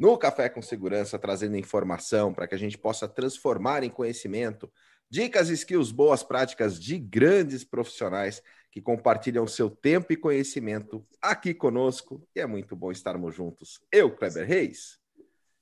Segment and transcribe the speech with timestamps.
[0.00, 4.72] no Café com Segurança, trazendo informação para que a gente possa transformar em conhecimento
[5.10, 12.26] dicas, skills, boas práticas de grandes profissionais que compartilham seu tempo e conhecimento aqui conosco.
[12.34, 13.78] E é muito bom estarmos juntos.
[13.92, 14.98] Eu, Kleber Reis,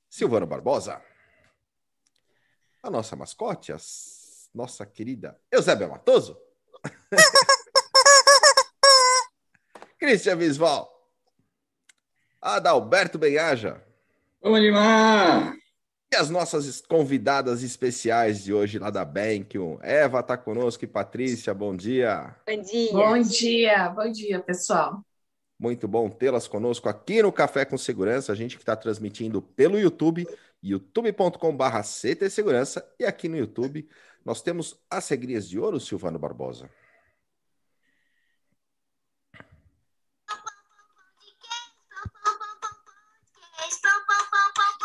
[0.09, 1.03] Silvano Barbosa,
[2.81, 3.77] a nossa mascote, a
[4.53, 6.39] nossa querida Eusébia Matoso,
[9.99, 10.89] Cristian Visval,
[12.41, 13.85] Adalberto Benhaja,
[14.41, 15.53] Vamos animar!
[16.11, 21.53] E as nossas convidadas especiais de hoje lá da Bank, Eva está conosco e Patrícia,
[21.53, 22.35] bom dia.
[22.47, 22.91] Bom dia.
[22.93, 25.03] Bom dia, bom dia, pessoal.
[25.59, 29.77] Muito bom tê-las conosco aqui no Café com Segurança, a gente que está transmitindo pelo
[29.77, 30.25] YouTube,
[30.63, 33.87] youtube.com.br CT Segurança, e aqui no YouTube
[34.23, 36.69] nós temos as regrias de ouro, Silvano Barbosa.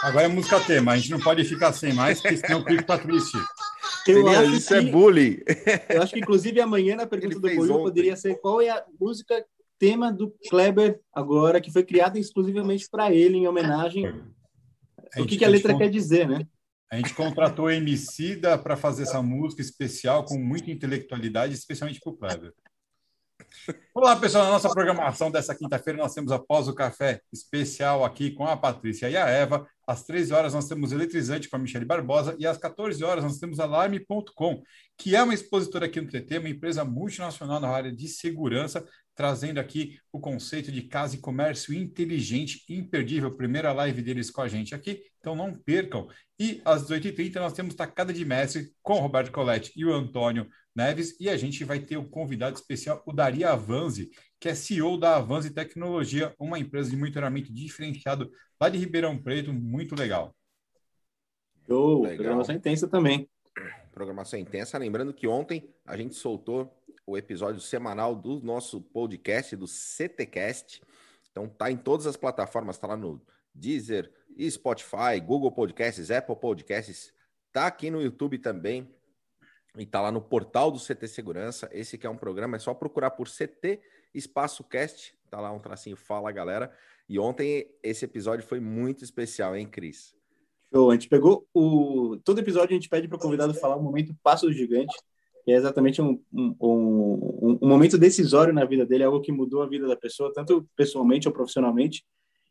[0.05, 2.85] Agora é música tema, a gente não pode ficar sem mais, porque senão o clipe
[2.85, 3.39] tá triste.
[4.07, 5.39] Eu acho isso é que, é bullying.
[5.89, 8.85] Eu acho que, inclusive, amanhã na pergunta Ele do Boiú poderia ser qual é a
[9.01, 9.43] música
[9.79, 14.05] tema do Kleber agora, que foi criada exclusivamente para ele, em homenagem.
[14.05, 16.47] Gente, o que, que a letra a quer dizer, né?
[16.93, 22.13] A gente contratou a Emicida para fazer essa música especial com muita intelectualidade, especialmente para
[22.13, 22.53] o Kleber.
[23.95, 24.45] Olá, pessoal.
[24.45, 29.09] Na nossa programação dessa quinta-feira, nós temos após o café especial aqui com a Patrícia
[29.09, 29.67] e a Eva.
[29.87, 32.37] Às 13 horas, nós temos Eletrizante com a Michelle Barbosa.
[32.39, 34.63] E às 14 horas, nós temos Alarme.com,
[34.97, 39.59] que é uma expositora aqui no TT, uma empresa multinacional na área de segurança, trazendo
[39.59, 43.37] aqui o conceito de casa e comércio inteligente, imperdível.
[43.37, 46.09] Primeira live deles com a gente aqui, então não percam.
[46.39, 50.49] E às 18h30, nós temos Tacada de Mestre com o Roberto Coletti e o Antônio
[50.75, 54.99] Neves, e a gente vai ter um convidado especial, o Daria Avanzi, que é CEO
[54.99, 58.31] da Avanzi Tecnologia, uma empresa de monitoramento diferenciado
[58.61, 60.35] lá de Ribeirão Preto, muito legal.
[61.69, 62.17] Oh, legal.
[62.17, 63.29] programação intensa também.
[63.93, 66.77] Programação intensa, lembrando que ontem a gente soltou
[67.07, 70.83] o episódio semanal do nosso podcast, do CTcast.
[71.31, 73.23] Então tá em todas as plataformas, tá lá no
[73.55, 74.11] Deezer,
[74.51, 77.13] Spotify, Google Podcasts, Apple Podcasts,
[77.53, 78.93] tá aqui no YouTube também
[79.77, 81.69] e tá lá no portal do CT Segurança.
[81.73, 83.81] Esse que é um programa, é só procurar por CT
[84.15, 86.73] Espaço Cast, tá lá um tracinho Fala Galera.
[87.09, 90.15] E ontem esse episódio foi muito especial, hein, Cris?
[90.73, 92.17] Show, a gente pegou o.
[92.25, 94.95] Todo episódio a gente pede para o convidado falar o momento passo gigante,
[95.45, 99.63] que é exatamente um, um, um, um momento decisório na vida dele, algo que mudou
[99.63, 102.05] a vida da pessoa, tanto pessoalmente ou profissionalmente.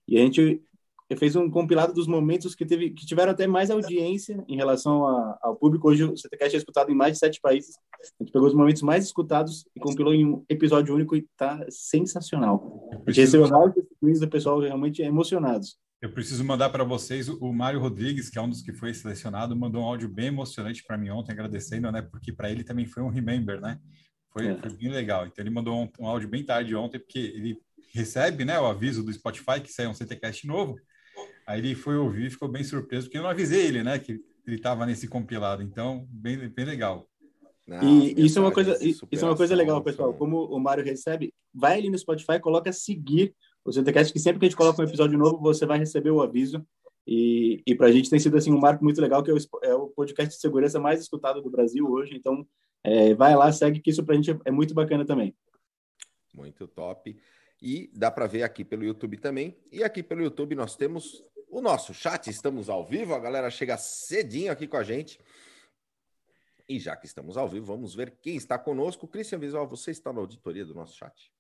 [0.07, 0.61] E a gente
[1.15, 5.39] fez um compilado dos momentos que, teve, que tiveram até mais audiência em relação a,
[5.41, 5.89] ao público.
[5.89, 7.75] Hoje o CTCast é escutado em mais de sete países.
[8.19, 11.65] A gente pegou os momentos mais escutados e compilou em um episódio único e está
[11.69, 12.89] sensacional.
[13.05, 15.77] A gente recebeu vários testemunhos do pessoal realmente emocionados.
[16.01, 19.55] Eu preciso mandar para vocês o Mário Rodrigues, que é um dos que foi selecionado,
[19.55, 22.01] mandou um áudio bem emocionante para mim ontem, agradecendo, né?
[22.01, 23.79] Porque para ele também foi um remember, né?
[24.29, 24.57] Foi, é.
[24.57, 25.25] foi, bem legal.
[25.25, 27.57] Então ele mandou um, um áudio bem tarde ontem, porque ele
[27.93, 30.75] recebe, né, o aviso do Spotify que sai um CTcast novo.
[31.45, 34.55] Aí ele foi ouvir, ficou bem surpreso, porque eu não avisei ele, né, que ele
[34.55, 35.61] estava nesse compilado.
[35.61, 37.07] Então, bem, bem legal.
[37.67, 40.13] Não, e isso é uma coisa, isso é uma coisa legal, pessoal.
[40.13, 43.33] Como o Mário recebe, vai ali no Spotify, coloca seguir
[43.63, 46.21] o CTCast, que sempre que a gente coloca um episódio novo, você vai receber o
[46.21, 46.65] aviso.
[47.07, 49.37] E, e para a gente tem sido assim um marco muito legal, que é o,
[49.63, 52.15] é o podcast de segurança mais escutado do Brasil hoje.
[52.15, 52.45] Então,
[52.83, 55.33] é, vai lá, segue, que isso para a gente é muito bacana também.
[56.33, 57.15] Muito top.
[57.61, 59.55] E dá para ver aqui pelo YouTube também.
[59.71, 63.77] E aqui pelo YouTube nós temos o nosso chat, estamos ao vivo, a galera chega
[63.77, 65.19] cedinho aqui com a gente.
[66.67, 69.07] E já que estamos ao vivo, vamos ver quem está conosco.
[69.07, 71.31] Cristian Visual, você está na auditoria do nosso chat?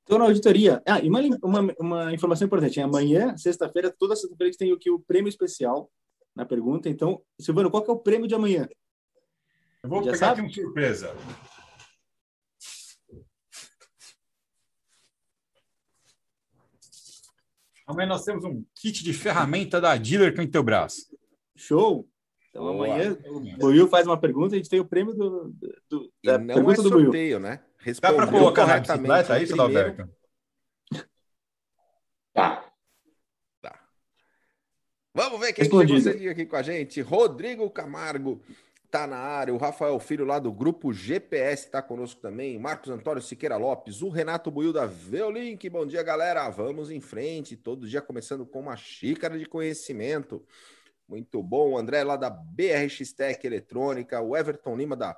[0.00, 0.82] Estou na auditoria.
[0.86, 2.80] Ah, e uma, uma, uma informação importante.
[2.80, 5.90] Amanhã, sexta-feira, toda sexta-feira, a gente tem aqui o prêmio especial
[6.34, 6.88] na pergunta.
[6.88, 8.66] Então, Silvano, qual que é o prêmio de amanhã?
[9.82, 10.40] Eu vou já pegar sabe?
[10.46, 11.14] aqui uma surpresa.
[17.92, 21.06] Amanhã nós temos um kit de ferramenta da Dealer com teu braço.
[21.54, 22.08] Show!
[22.50, 22.86] Então Boa.
[22.86, 25.54] amanhã o Buiu faz uma pergunta, a gente tem o prêmio do,
[25.88, 27.60] do da não pergunta é do sorteio, né?
[27.78, 30.08] Respondeu Dá para colocar na bicicleta é isso, Alberto?
[32.34, 32.70] Tá.
[33.60, 33.80] Tá.
[35.14, 37.00] Vamos ver quem chegou cedinho aqui com a gente.
[37.00, 38.42] Rodrigo Camargo
[38.92, 39.54] tá na área.
[39.54, 42.58] O Rafael Filho lá do grupo GPS tá conosco também.
[42.58, 44.02] Marcos Antônio Siqueira Lopes.
[44.02, 45.66] O Renato Buiu da Veolink.
[45.70, 46.48] Bom dia, galera.
[46.50, 47.56] Vamos em frente.
[47.56, 50.44] Todo dia começando com uma xícara de conhecimento.
[51.08, 51.70] Muito bom.
[51.70, 54.20] O André lá da BRX Tech Eletrônica.
[54.20, 55.16] O Everton Lima da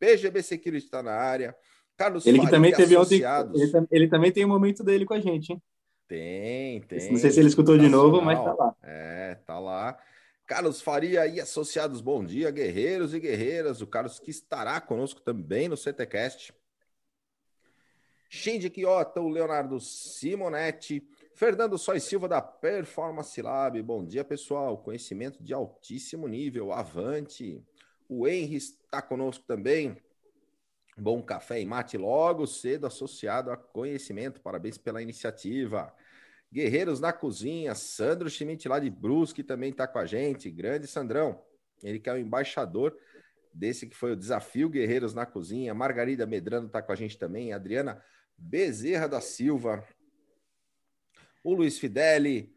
[0.00, 1.54] PGB Security está na área.
[1.98, 3.20] Carlos ele que também teve ontem.
[3.22, 5.62] Ele, ele, também tem um momento dele com a gente, hein?
[6.08, 7.10] Tem, tem.
[7.10, 8.74] Não sei se ele escutou de novo, mas tá lá.
[8.82, 9.98] É, tá lá.
[10.46, 13.80] Carlos Faria e associados, bom dia, guerreiros e guerreiras.
[13.80, 16.52] O Carlos que estará conosco também no CTcast.
[18.28, 23.80] Shinji Kiyota, o Leonardo Simonetti, Fernando Sois Silva da Performance Lab.
[23.82, 24.78] Bom dia, pessoal.
[24.78, 26.72] Conhecimento de altíssimo nível.
[26.72, 27.62] Avante.
[28.08, 29.96] O Henry está conosco também.
[30.96, 34.40] Bom café e mate logo cedo associado a conhecimento.
[34.40, 35.94] Parabéns pela iniciativa.
[36.52, 40.50] Guerreiros na Cozinha, Sandro Schmidt lá de Brusque também está com a gente.
[40.50, 41.42] Grande Sandrão,
[41.82, 42.94] ele que é o embaixador
[43.54, 45.72] desse que foi o desafio Guerreiros na Cozinha.
[45.72, 47.54] Margarida Medrano está com a gente também.
[47.54, 48.04] Adriana
[48.36, 49.82] Bezerra da Silva.
[51.42, 52.54] O Luiz Fideli.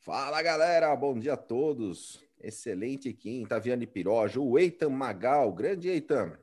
[0.00, 2.20] Fala galera, bom dia a todos.
[2.40, 4.40] Excelente Kim, Taviane Piroja.
[4.40, 6.36] O Eitan Magal, grande Eitan.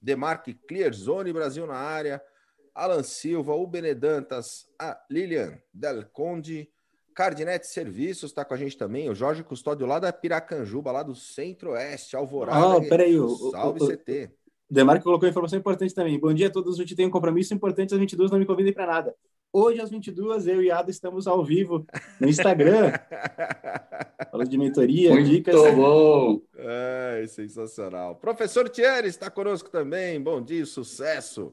[0.00, 2.22] Demarque Clearzone Brasil na área.
[2.78, 6.70] Alan Silva, o Benedantas, a Lilian Del Conde,
[7.12, 11.12] Cardinete Serviços está com a gente também, o Jorge Custódio lá da Piracanjuba, lá do
[11.12, 12.76] Centro-Oeste, Alvorada.
[12.76, 14.30] Ah, peraí, o, Salve o, CT.
[14.70, 16.20] O Demarco colocou informação importante também.
[16.20, 18.72] Bom dia a todos, a gente tem um compromisso importante às 22, não me convidem
[18.72, 19.14] para nada.
[19.52, 21.84] Hoje, às 22, eu e Ada estamos ao vivo
[22.20, 22.92] no Instagram.
[24.30, 25.56] Falando de mentoria, Muito dicas.
[25.56, 26.40] Muito bom!
[26.56, 28.14] É, sensacional.
[28.14, 30.22] Professor Thierry está conosco também.
[30.22, 31.52] Bom dia, sucesso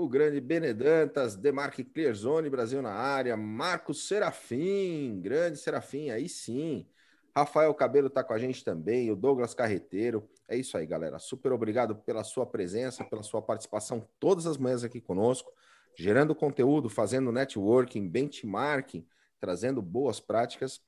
[0.00, 6.86] o grande Benedantas, Demarque Clearzone, Brasil na área, Marcos Serafim, grande Serafim, aí sim.
[7.34, 10.30] Rafael Cabelo está com a gente também, o Douglas Carreteiro.
[10.46, 11.18] É isso aí, galera.
[11.18, 15.52] Super obrigado pela sua presença, pela sua participação todas as manhãs aqui conosco,
[15.96, 19.04] gerando conteúdo, fazendo networking, benchmarking,
[19.40, 20.80] trazendo boas práticas,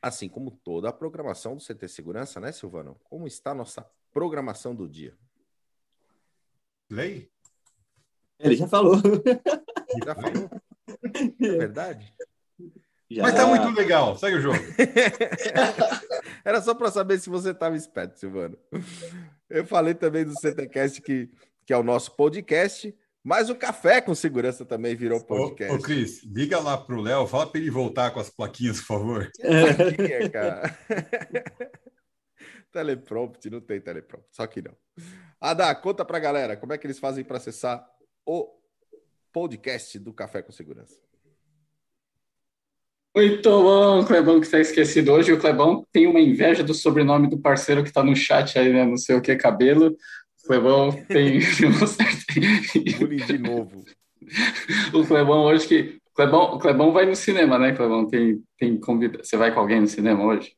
[0.00, 2.98] assim como toda a programação do CT Segurança, né, Silvano?
[3.04, 5.16] Como está a nossa programação do dia?
[6.90, 7.31] Lei?
[8.42, 8.96] Ele já falou.
[10.04, 10.50] Já falou?
[11.40, 12.12] É verdade?
[13.10, 13.22] Já.
[13.22, 14.16] Mas tá muito legal.
[14.16, 14.58] Segue o jogo.
[16.44, 18.58] Era só para saber se você estava esperto, Silvano.
[19.48, 21.30] Eu falei também do CTCast, que,
[21.66, 25.74] que é o nosso podcast, mas o Café com Segurança também virou podcast.
[25.74, 28.86] Ô, ô Cris, liga lá pro Léo, fala para ele voltar com as plaquinhas, por
[28.86, 29.30] favor.
[29.40, 30.78] Plaquinha, cara.
[32.72, 34.74] teleprompt, não tem teleprompt, só que não.
[35.38, 37.86] Adá, conta pra galera, como é que eles fazem para acessar
[38.26, 38.48] o
[39.32, 41.00] podcast do Café com Segurança.
[43.14, 45.32] Muito bom, Clebão, que está esquecido hoje.
[45.32, 48.86] O Clebão tem uma inveja do sobrenome do parceiro que está no chat aí, né?
[48.86, 49.94] Não sei o que, cabelo.
[50.42, 51.38] O Clebão tem.
[53.26, 53.84] De novo.
[54.94, 55.98] O Clebão hoje que.
[56.12, 58.06] O Clebão, o Clebão vai no cinema, né, Clebão?
[58.06, 59.24] Tem, tem convida...
[59.24, 60.54] Você vai com alguém no cinema hoje?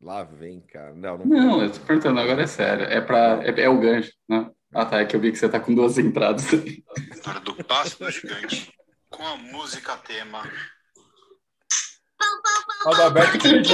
[0.00, 0.94] Lá vem, cara.
[0.94, 2.84] Não, não, não eu tô perguntando, agora é sério.
[2.86, 3.40] É, pra...
[3.44, 4.50] é, é o gancho, né?
[4.74, 5.00] Ah, tá.
[5.00, 6.82] É que eu vi que você tá com duas entradas aí.
[7.12, 8.72] História do Passo do Gigante.
[9.08, 10.42] Com a música tema.
[12.86, 13.72] Adalberto gente.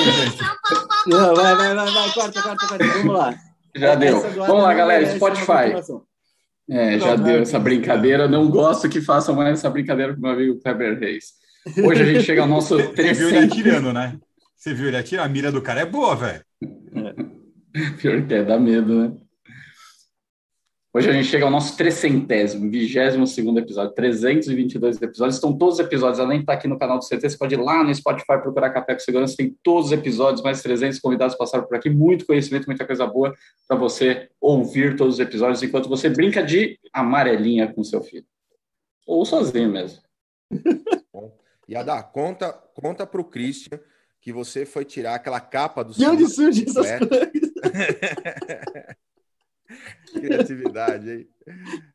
[1.06, 2.10] Não, vai, vai, vai, vai.
[2.12, 2.86] Corta, corta, corta.
[2.86, 3.34] Vamos lá.
[3.74, 4.20] Já deu.
[4.20, 5.16] Vamos lá, galera.
[5.16, 5.74] Spotify.
[6.68, 8.28] É, já deu essa brincadeira.
[8.28, 11.32] Não gosto que façam mais essa brincadeira com meu amigo Kleber Reis.
[11.84, 12.76] Hoje a gente chega ao nosso.
[12.94, 14.18] Você viu ele atirando, né?
[14.56, 15.26] Você viu ele atirando?
[15.26, 16.44] A mira do cara é boa, velho.
[17.98, 19.16] Pior que é, dá medo, né?
[20.92, 25.36] Hoje a gente chega ao nosso trecentésimo, vigésimo segundo episódio, 322 episódios.
[25.36, 27.58] Estão todos os episódios, além de estar aqui no canal do CT, você pode ir
[27.58, 31.64] lá no Spotify procurar Café com Segurança, tem todos os episódios, mais 300 convidados passaram
[31.64, 33.32] por aqui, muito conhecimento, muita coisa boa
[33.68, 38.26] para você ouvir todos os episódios enquanto você brinca de amarelinha com seu filho.
[39.06, 40.02] Ou sozinho mesmo.
[41.14, 43.78] Bom, e Adá, conta, conta para o Christian
[44.20, 45.92] que você foi tirar aquela capa do...
[45.92, 47.30] De onde surge essas coisas?
[50.20, 51.28] Criatividade, hein?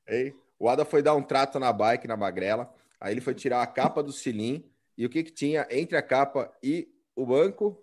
[0.07, 0.35] hein?
[0.57, 2.73] O Ada foi dar um trato na bike, na magrela.
[2.99, 4.63] Aí ele foi tirar a capa do cilim.
[4.97, 7.81] E o que, que tinha entre a capa e o banco?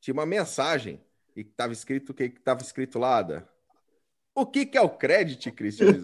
[0.00, 1.00] Tinha uma mensagem.
[1.34, 3.48] E estava escrito o que estava escrito lá, Ada?
[4.34, 5.88] O que, que é o crédito, Cristian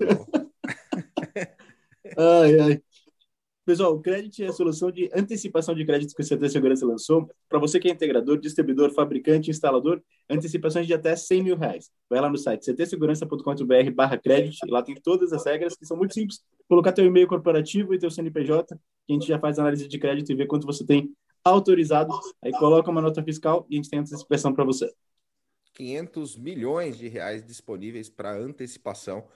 [2.16, 2.82] ai, ai.
[3.68, 7.28] Pessoal, o Credit é a solução de antecipação de crédito que o CT Segurança lançou.
[7.50, 11.90] Para você que é integrador, distribuidor, fabricante, instalador, antecipações de até 100 mil reais.
[12.08, 16.14] Vai lá no site ctsegurança.com.br barra credit, lá tem todas as regras que são muito
[16.14, 16.40] simples.
[16.66, 20.32] Colocar teu e-mail corporativo e teu CNPJ, que a gente já faz análise de crédito
[20.32, 22.18] e vê quanto você tem autorizado.
[22.42, 24.90] Aí coloca uma nota fiscal e a gente tem antecipação para você.
[25.74, 29.28] 500 milhões de reais disponíveis para antecipação.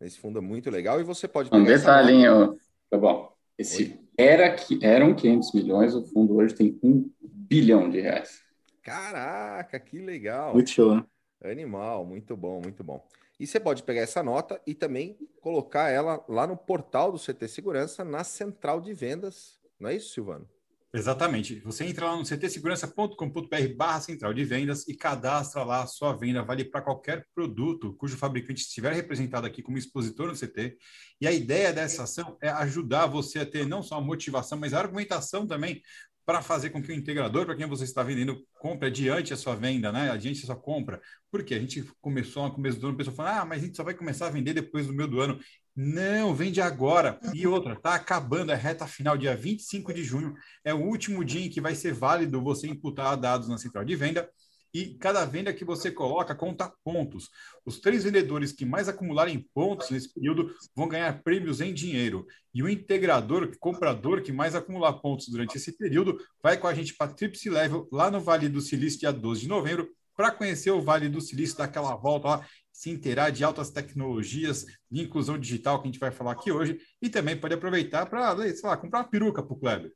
[0.00, 1.50] Esse fundo é muito legal e você pode.
[1.52, 2.56] Um detalhinho,
[2.88, 3.31] tá bom.
[3.58, 8.42] Esse era que eram 500 milhões, o fundo hoje tem um bilhão de reais.
[8.82, 10.54] Caraca, que legal!
[10.54, 11.04] Muito show, né?
[11.44, 13.04] Animal, muito bom, muito bom.
[13.38, 17.48] E você pode pegar essa nota e também colocar ela lá no portal do CT
[17.48, 19.58] Segurança, na central de vendas.
[19.80, 20.48] Não é isso, Silvano?
[20.94, 21.58] Exatamente.
[21.60, 26.42] Você entra lá no ctsegurança.com.br barra central de vendas e cadastra lá a sua venda.
[26.42, 30.76] Vale para qualquer produto cujo fabricante estiver representado aqui como expositor no CT.
[31.18, 34.74] E a ideia dessa ação é ajudar você a ter não só a motivação, mas
[34.74, 35.80] a argumentação também
[36.26, 39.56] para fazer com que o integrador, para quem você está vendendo, compre adiante a sua
[39.56, 40.10] venda, né?
[40.10, 41.00] Adiante a sua compra.
[41.30, 43.76] Porque a gente começou no começo do ano, a pessoa fala, ah, mas a gente
[43.76, 45.40] só vai começar a vender depois do meio do ano.
[45.74, 47.18] Não, vende agora.
[47.32, 50.34] E outra, tá acabando a reta final, dia 25 de junho.
[50.62, 53.96] É o último dia em que vai ser válido você imputar dados na central de
[53.96, 54.28] venda
[54.74, 57.28] e cada venda que você coloca conta pontos.
[57.64, 62.26] Os três vendedores que mais acumularem pontos nesse período vão ganhar prêmios em dinheiro.
[62.54, 66.94] E o integrador, comprador que mais acumular pontos durante esse período, vai com a gente
[66.94, 70.80] para Trips Level lá no Vale do Silício, dia 12 de novembro, para conhecer o
[70.80, 72.46] Vale do Silício, dar aquela volta lá,
[72.82, 76.80] se inteirar de altas tecnologias, de inclusão digital que a gente vai falar aqui hoje,
[77.00, 79.92] e também pode aproveitar para, sei lá, comprar uma peruca para o Kleber.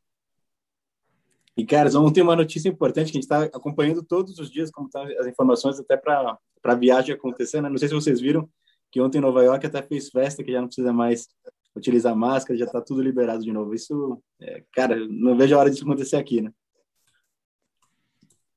[1.56, 4.70] E, cara, vamos ter uma notícia importante que a gente está acompanhando todos os dias,
[4.70, 7.68] como estão tá as informações até para a viagem acontecer, né?
[7.68, 8.48] Não sei se vocês viram
[8.92, 11.26] que ontem em Nova York até fez festa, que já não precisa mais
[11.74, 13.74] utilizar máscara, já está tudo liberado de novo.
[13.74, 16.52] Isso, é, cara, não vejo a hora disso acontecer aqui, né?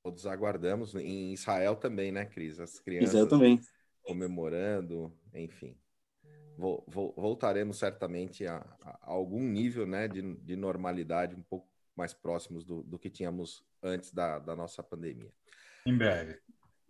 [0.04, 0.94] Todos aguardamos.
[0.94, 2.60] Em Israel também, né, Cris?
[2.60, 3.60] As crianças Israel também.
[4.10, 5.78] Comemorando, enfim.
[6.58, 12.82] Voltaremos certamente a, a algum nível né, de, de normalidade um pouco mais próximos do,
[12.84, 15.32] do que tínhamos antes da, da nossa pandemia.
[15.86, 16.40] Em breve.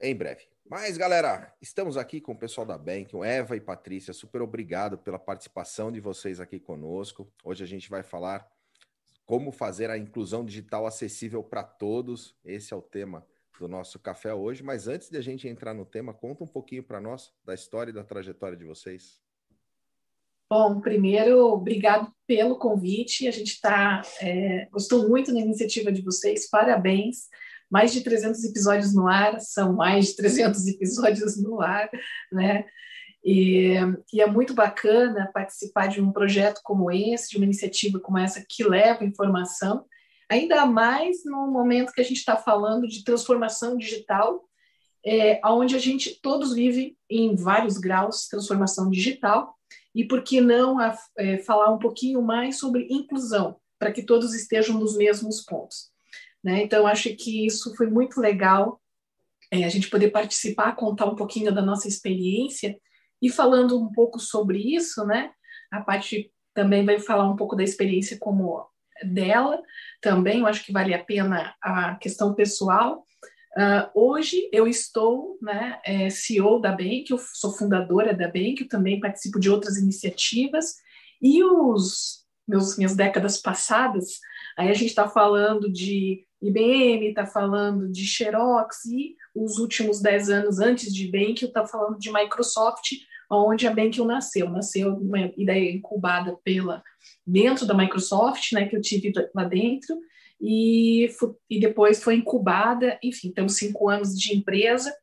[0.01, 0.47] Em breve.
[0.67, 4.13] Mas, galera, estamos aqui com o pessoal da Bank, Eva e Patrícia.
[4.13, 7.31] Super obrigado pela participação de vocês aqui conosco.
[7.43, 8.49] Hoje a gente vai falar
[9.25, 12.35] como fazer a inclusão digital acessível para todos.
[12.45, 13.25] Esse é o tema
[13.59, 14.63] do nosso café hoje.
[14.63, 17.91] Mas antes de a gente entrar no tema, conta um pouquinho para nós da história
[17.91, 19.21] e da trajetória de vocês.
[20.49, 23.27] Bom, primeiro, obrigado pelo convite.
[23.27, 26.49] A gente está é, gostou muito da iniciativa de vocês.
[26.49, 27.27] Parabéns.
[27.69, 31.87] Mais de 300 episódios no ar, são mais de 300 episódios no ar,
[32.31, 32.65] né?
[33.23, 33.75] E,
[34.13, 38.43] e, é muito bacana participar de um projeto como esse, de uma iniciativa como essa
[38.47, 39.85] que leva informação,
[40.29, 44.47] ainda mais no momento que a gente está falando de transformação digital,
[45.05, 49.55] é, onde a gente todos vivem em vários graus transformação digital,
[49.95, 54.35] e por que não a, é, falar um pouquinho mais sobre inclusão, para que todos
[54.35, 55.89] estejam nos mesmos pontos.
[56.43, 56.63] Né?
[56.63, 58.79] Então, acho que isso foi muito legal,
[59.51, 62.79] é, a gente poder participar, contar um pouquinho da nossa experiência,
[63.21, 65.31] e falando um pouco sobre isso, né?
[65.71, 68.65] a parte também vai falar um pouco da experiência como
[69.03, 69.61] dela,
[70.01, 73.05] também, eu acho que vale a pena a questão pessoal,
[73.57, 78.67] Uh, hoje eu estou né, é, CEO da Bank, eu sou fundadora da Bank, eu
[78.67, 80.75] também participo de outras iniciativas,
[81.21, 84.19] e os meus, minhas décadas passadas,
[84.57, 90.29] aí a gente está falando de IBM, está falando de Xerox, e os últimos dez
[90.29, 92.91] anos antes de Bank, eu estava falando de Microsoft,
[93.29, 94.49] onde a Bank nasceu.
[94.49, 96.83] Nasceu uma ideia incubada pela
[97.25, 99.95] dentro da Microsoft, né, que eu tive lá dentro,
[100.41, 101.09] e,
[101.49, 104.93] e depois foi incubada, enfim, temos cinco anos de empresa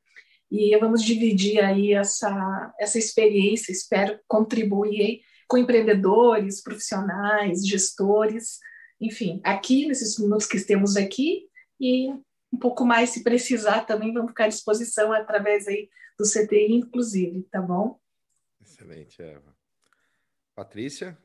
[0.51, 8.59] e vamos dividir aí essa, essa experiência, espero contribuir com empreendedores, profissionais, gestores,
[9.01, 11.43] enfim, aqui nesses minutos que temos aqui
[11.79, 12.09] e
[12.53, 17.47] um pouco mais se precisar também vamos ficar à disposição através aí do CTI inclusive,
[17.51, 17.99] tá bom?
[18.79, 19.57] Excelente, Eva.
[20.55, 21.17] Patrícia?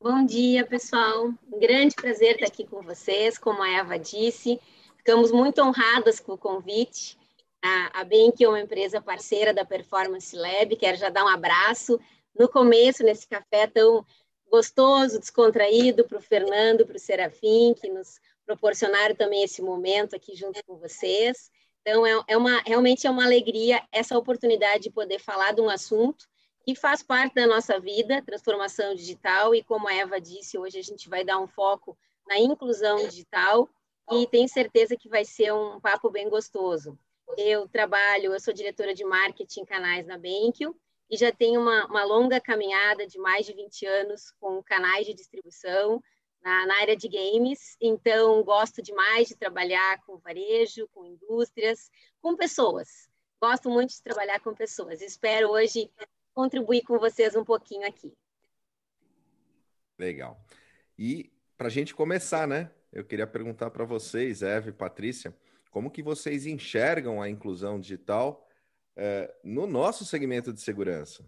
[0.00, 1.26] Bom dia, pessoal.
[1.26, 4.58] Um grande prazer estar aqui com vocês, como a Eva disse.
[4.96, 7.18] Ficamos muito honradas com o convite.
[7.60, 10.74] A Bank é uma empresa parceira da Performance Lab.
[10.76, 12.00] Quero já dar um abraço
[12.34, 14.02] no começo, nesse café tão
[14.50, 20.34] gostoso, descontraído, para o Fernando, para o Serafim, que nos proporcionaram também esse momento aqui
[20.34, 21.50] junto com vocês.
[21.82, 25.68] Então, é, é uma, realmente é uma alegria essa oportunidade de poder falar de um
[25.68, 26.31] assunto
[26.64, 30.82] que faz parte da nossa vida, transformação digital, e como a Eva disse, hoje a
[30.82, 33.68] gente vai dar um foco na inclusão digital
[34.10, 36.98] e tenho certeza que vai ser um papo bem gostoso.
[37.36, 40.76] Eu trabalho, eu sou diretora de marketing canais na Benkio
[41.10, 45.14] e já tenho uma, uma longa caminhada de mais de 20 anos com canais de
[45.14, 46.02] distribuição,
[46.42, 51.88] na, na, área de games, então gosto demais de trabalhar com varejo, com indústrias,
[52.20, 53.08] com pessoas.
[53.40, 55.00] Gosto muito de trabalhar com pessoas.
[55.00, 55.90] Espero hoje
[56.34, 58.12] contribuir com vocês um pouquinho aqui.
[59.98, 60.40] Legal.
[60.98, 62.70] E para a gente começar, né?
[62.92, 65.34] Eu queria perguntar para vocês, Eve e Patrícia,
[65.70, 68.46] como que vocês enxergam a inclusão digital
[68.94, 71.24] é, no nosso segmento de segurança?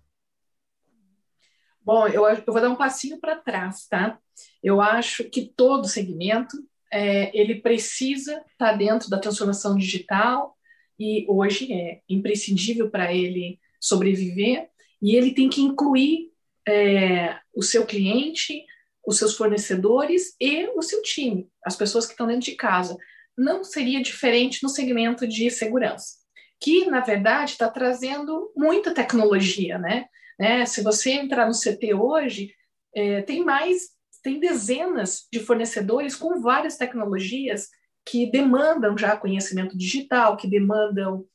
[1.81, 4.19] Bom, eu, eu vou dar um passinho para trás, tá?
[4.63, 6.57] Eu acho que todo segmento
[6.93, 10.57] é, ele precisa estar tá dentro da transformação digital
[10.99, 14.71] e hoje é imprescindível para ele sobreviver
[15.05, 16.31] e ele tem que incluir
[16.67, 18.65] é, o seu cliente,
[19.07, 22.97] os seus fornecedores e o seu time, as pessoas que estão dentro de casa.
[23.37, 26.15] Não seria diferente no segmento de segurança,
[26.59, 30.07] que na verdade está trazendo muita tecnologia, né?
[30.39, 30.65] né?
[30.65, 32.55] Se você entrar no CT hoje,
[32.95, 33.91] é, tem mais,
[34.23, 37.69] tem dezenas de fornecedores com várias tecnologias
[38.07, 41.27] que demandam já conhecimento digital, que demandam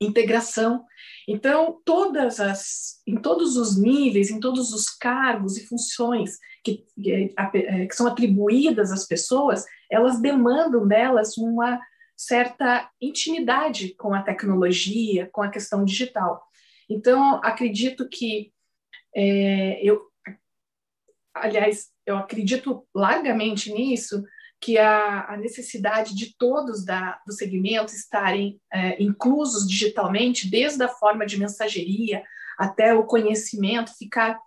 [0.00, 0.84] integração.
[1.26, 7.34] Então, todas as, em todos os níveis, em todos os cargos e funções que, que,
[7.54, 11.80] é, que são atribuídas às pessoas, elas demandam delas uma
[12.16, 16.42] certa intimidade com a tecnologia, com a questão digital.
[16.88, 18.52] Então, acredito que
[19.14, 20.02] é, eu,
[21.34, 24.22] aliás, eu acredito largamente nisso,
[24.60, 30.88] que a, a necessidade de todos da, do segmento estarem é, inclusos digitalmente, desde a
[30.88, 32.22] forma de mensageria
[32.58, 34.38] até o conhecimento, ficar,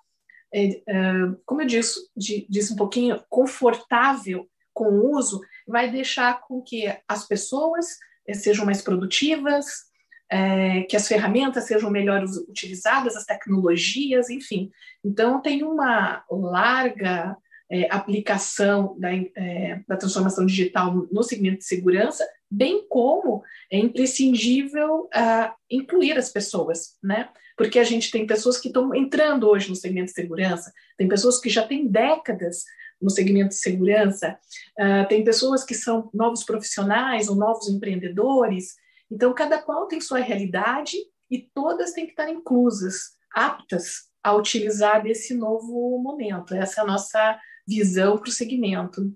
[0.53, 1.13] é, é,
[1.45, 6.85] como eu disse, de, disse um pouquinho, confortável com o uso, vai deixar com que
[7.07, 7.97] as pessoas
[8.27, 9.89] é, sejam mais produtivas,
[10.31, 14.71] é, que as ferramentas sejam melhor utilizadas, as tecnologias, enfim.
[15.03, 17.35] Então, tem uma larga
[17.71, 25.03] é, aplicação da, é, da, transformação digital no segmento de segurança, bem como é imprescindível
[25.03, 27.29] uh, incluir as pessoas, né?
[27.55, 31.39] Porque a gente tem pessoas que estão entrando hoje no segmento de segurança, tem pessoas
[31.39, 32.63] que já têm décadas
[32.99, 34.37] no segmento de segurança,
[34.79, 38.75] uh, tem pessoas que são novos profissionais ou novos empreendedores,
[39.11, 40.97] então, cada qual tem sua realidade
[41.29, 46.53] e todas têm que estar inclusas, aptas a utilizar desse novo momento.
[46.53, 49.13] Essa é a nossa visão para o segmento.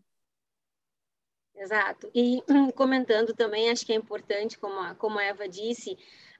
[1.56, 2.10] Exato.
[2.14, 5.98] E hum, comentando também, acho que é importante, como a, como a Eva disse,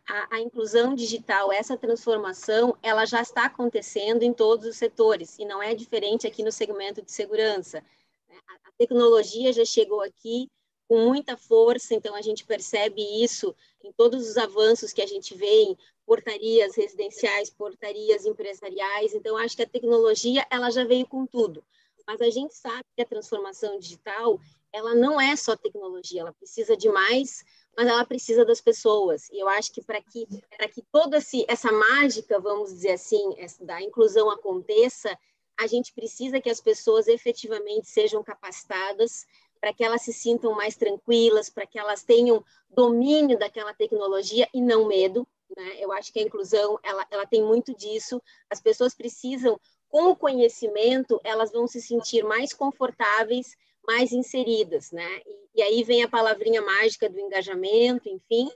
[0.08, 5.46] a, a, inclusão digital, essa transformação, ela já está acontecendo em todos os setores, e
[5.46, 7.84] não é diferente aqui no segmento de segurança.
[8.30, 10.50] A, a tecnologia já chegou aqui,
[10.94, 15.34] com muita força, então a gente percebe isso em todos os avanços que a gente
[15.34, 19.16] vê em portarias residenciais, portarias empresariais.
[19.16, 21.64] Então acho que a tecnologia ela já veio com tudo.
[22.06, 24.40] Mas a gente sabe que a transformação digital,
[24.72, 27.44] ela não é só tecnologia, ela precisa de mais,
[27.76, 29.28] mas ela precisa das pessoas.
[29.32, 33.82] E eu acho que para que para que toda essa mágica, vamos dizer assim, da
[33.82, 35.18] inclusão aconteça,
[35.60, 39.26] a gente precisa que as pessoas efetivamente sejam capacitadas
[39.64, 44.60] para que elas se sintam mais tranquilas, para que elas tenham domínio daquela tecnologia e
[44.60, 45.26] não medo.
[45.56, 45.78] Né?
[45.80, 48.22] Eu acho que a inclusão ela, ela tem muito disso.
[48.50, 53.56] As pessoas precisam, com o conhecimento, elas vão se sentir mais confortáveis,
[53.88, 55.22] mais inseridas, né?
[55.26, 58.52] E, e aí vem a palavrinha mágica do engajamento, enfim,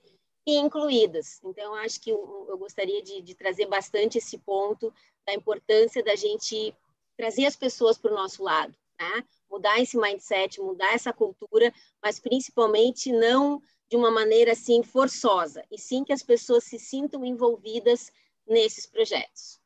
[0.46, 1.39] e incluídas.
[1.41, 4.93] Então, acho que eu, eu gostaria de, de trazer bastante esse ponto
[5.26, 6.76] da importância da gente
[7.15, 9.24] trazer as pessoas para o nosso lado, né?
[9.50, 15.80] mudar esse mindset, mudar essa cultura, mas principalmente não de uma maneira assim forçosa, e
[15.80, 18.12] sim que as pessoas se sintam envolvidas
[18.46, 19.60] nesses projetos.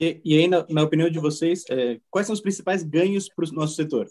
[0.00, 3.44] E, e aí, na, na, opinião de vocês, é, quais são os principais ganhos para
[3.44, 4.08] o nosso setor?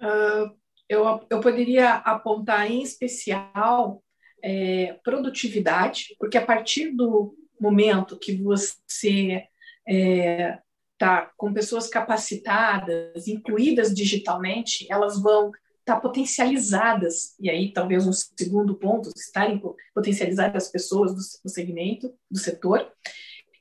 [0.00, 0.54] Uh,
[0.88, 4.00] eu, eu poderia apontar em especial
[4.42, 9.44] é, produtividade, porque a partir do momento que você
[9.88, 10.58] é,
[10.98, 18.12] tá com pessoas capacitadas, incluídas digitalmente, elas vão estar tá potencializadas, e aí talvez um
[18.12, 19.62] segundo ponto, estarem
[19.94, 22.90] potencializadas as pessoas do, do segmento, do setor,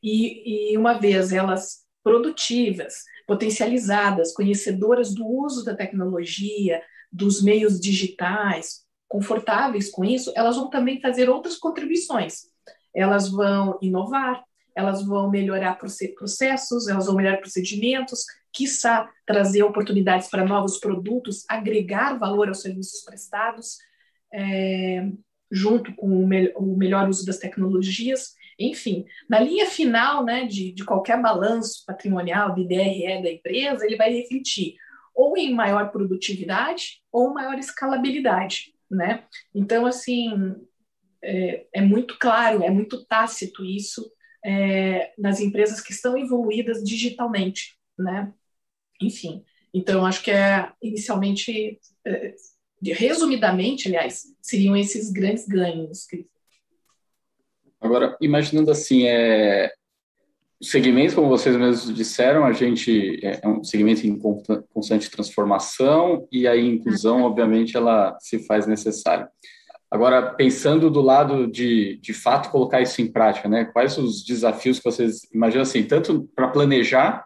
[0.02, 8.86] e, e uma vez elas produtivas, potencializadas, conhecedoras do uso da tecnologia, dos meios digitais,
[9.08, 12.44] confortáveis com isso, elas vão também fazer outras contribuições.
[12.94, 14.44] Elas vão inovar,
[14.76, 15.80] elas vão melhorar
[16.16, 23.04] processos, elas vão melhorar procedimentos, quiçá trazer oportunidades para novos produtos, agregar valor aos serviços
[23.04, 23.78] prestados,
[24.34, 25.10] é,
[25.50, 28.34] junto com o, me o, melhor uso das tecnologias.
[28.60, 33.96] Enfim, na linha final né, de, de qualquer balanço patrimonial, de DRE da empresa, ele
[33.96, 34.76] vai refletir
[35.14, 38.74] ou em maior produtividade ou maior escalabilidade.
[38.92, 39.24] Né?
[39.54, 40.56] Então, assim,
[41.24, 44.12] é, é muito claro, é muito tácito isso
[44.46, 47.76] é, nas empresas que estão evoluídas digitalmente.
[47.98, 48.32] Né?
[49.02, 52.36] Enfim, então, acho que é inicialmente, é,
[52.82, 56.28] resumidamente, aliás, seriam esses grandes ganhos, Cris.
[57.82, 59.72] Agora, imaginando assim, é,
[60.62, 66.28] o segmento, como vocês mesmos disseram, a gente é, é um segmento em constante transformação
[66.32, 69.30] e a inclusão, obviamente, ela se faz necessária.
[69.90, 73.66] Agora, pensando do lado de, de fato, colocar isso em prática, né?
[73.66, 77.26] Quais os desafios que vocês imaginam, assim, tanto para planejar,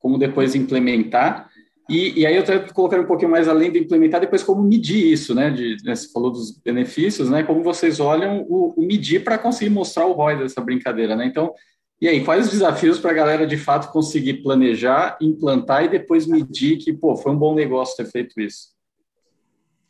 [0.00, 1.48] como depois implementar,
[1.90, 5.12] e, e, aí eu estou colocando um pouquinho mais além de implementar, depois como medir
[5.12, 5.50] isso, né?
[5.50, 7.42] De, né, você falou dos benefícios, né?
[7.42, 11.26] Como vocês olham o, o medir para conseguir mostrar o ROI dessa brincadeira, né?
[11.26, 11.52] Então,
[12.00, 16.26] e aí, quais os desafios para a galera de fato conseguir planejar, implantar e depois
[16.26, 18.68] medir que, pô, foi um bom negócio ter feito isso?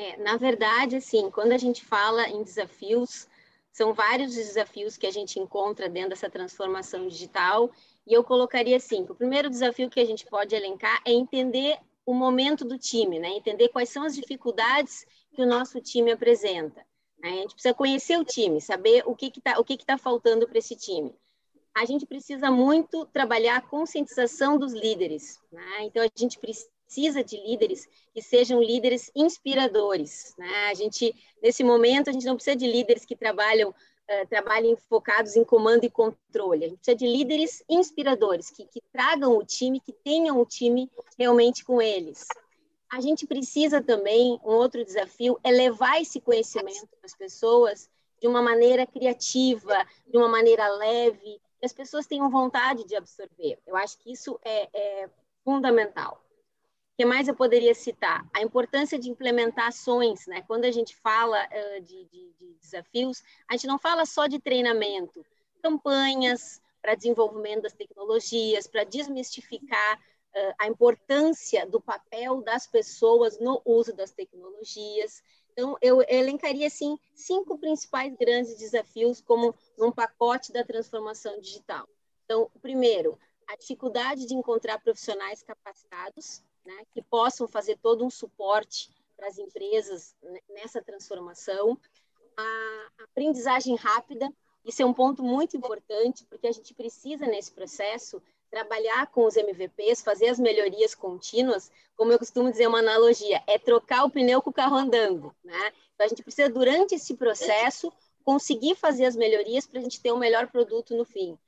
[0.00, 3.28] É, na verdade, assim, quando a gente fala em desafios,
[3.70, 7.70] são vários desafios que a gente encontra dentro dessa transformação digital,
[8.06, 12.14] e eu colocaria assim: o primeiro desafio que a gente pode elencar é entender o
[12.14, 13.28] momento do time, né?
[13.28, 16.80] Entender quais são as dificuldades que o nosso time apresenta.
[17.18, 17.28] Né?
[17.28, 20.48] A gente precisa conhecer o time, saber o que está o que que tá faltando
[20.48, 21.14] para esse time.
[21.74, 25.38] A gente precisa muito trabalhar a conscientização dos líderes.
[25.52, 25.82] Né?
[25.82, 26.70] Então, a gente precisa
[27.24, 30.34] de líderes que sejam líderes inspiradores.
[30.36, 30.68] Né?
[30.70, 35.36] A gente, nesse momento, a gente não precisa de líderes que trabalham uh, trabalhem focados
[35.36, 36.64] em comando e controle.
[36.64, 40.90] A gente precisa de líderes inspiradores, que, que tragam o time, que tenham o time
[41.16, 42.26] realmente com eles.
[42.92, 47.88] A gente precisa também, um outro desafio, é levar esse conhecimento para as pessoas
[48.20, 53.58] de uma maneira criativa, de uma maneira leve, que as pessoas tenham vontade de absorver.
[53.64, 55.10] Eu acho que isso é, é
[55.44, 56.20] fundamental
[57.00, 58.28] que mais eu poderia citar?
[58.30, 60.42] A importância de implementar ações, né?
[60.42, 64.38] Quando a gente fala uh, de, de, de, desafios, a gente não fala só de
[64.38, 65.24] treinamento,
[65.62, 73.62] campanhas para desenvolvimento das tecnologias, para desmistificar uh, a importância do papel das pessoas no
[73.64, 75.22] uso das tecnologias.
[75.54, 81.88] Então, eu elencaria, assim, cinco principais grandes desafios como num pacote da transformação digital.
[82.26, 88.90] Então, primeiro, a dificuldade de encontrar profissionais capacitados, né, que possam fazer todo um suporte
[89.16, 90.14] para as empresas
[90.48, 91.78] nessa transformação.
[92.36, 94.32] A aprendizagem rápida,
[94.64, 99.36] isso é um ponto muito importante, porque a gente precisa, nesse processo, trabalhar com os
[99.36, 104.42] MVPs, fazer as melhorias contínuas, como eu costumo dizer, uma analogia, é trocar o pneu
[104.42, 105.72] com o carro andando, né?
[105.94, 107.92] Então, a gente precisa, durante esse processo,
[108.24, 111.38] conseguir fazer as melhorias para a gente ter o um melhor produto no fim.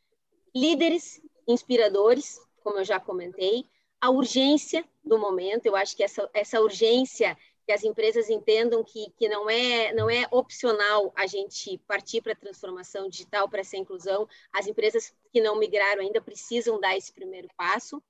[0.54, 3.66] Líderes inspiradores, como eu já comentei,
[4.00, 9.10] a urgência do momento, eu acho que essa, essa urgência que as empresas entendam que,
[9.16, 13.76] que não, é, não é opcional a gente partir para a transformação digital, para essa
[13.76, 14.28] inclusão.
[14.52, 18.02] As empresas que não migraram ainda precisam dar esse primeiro passo.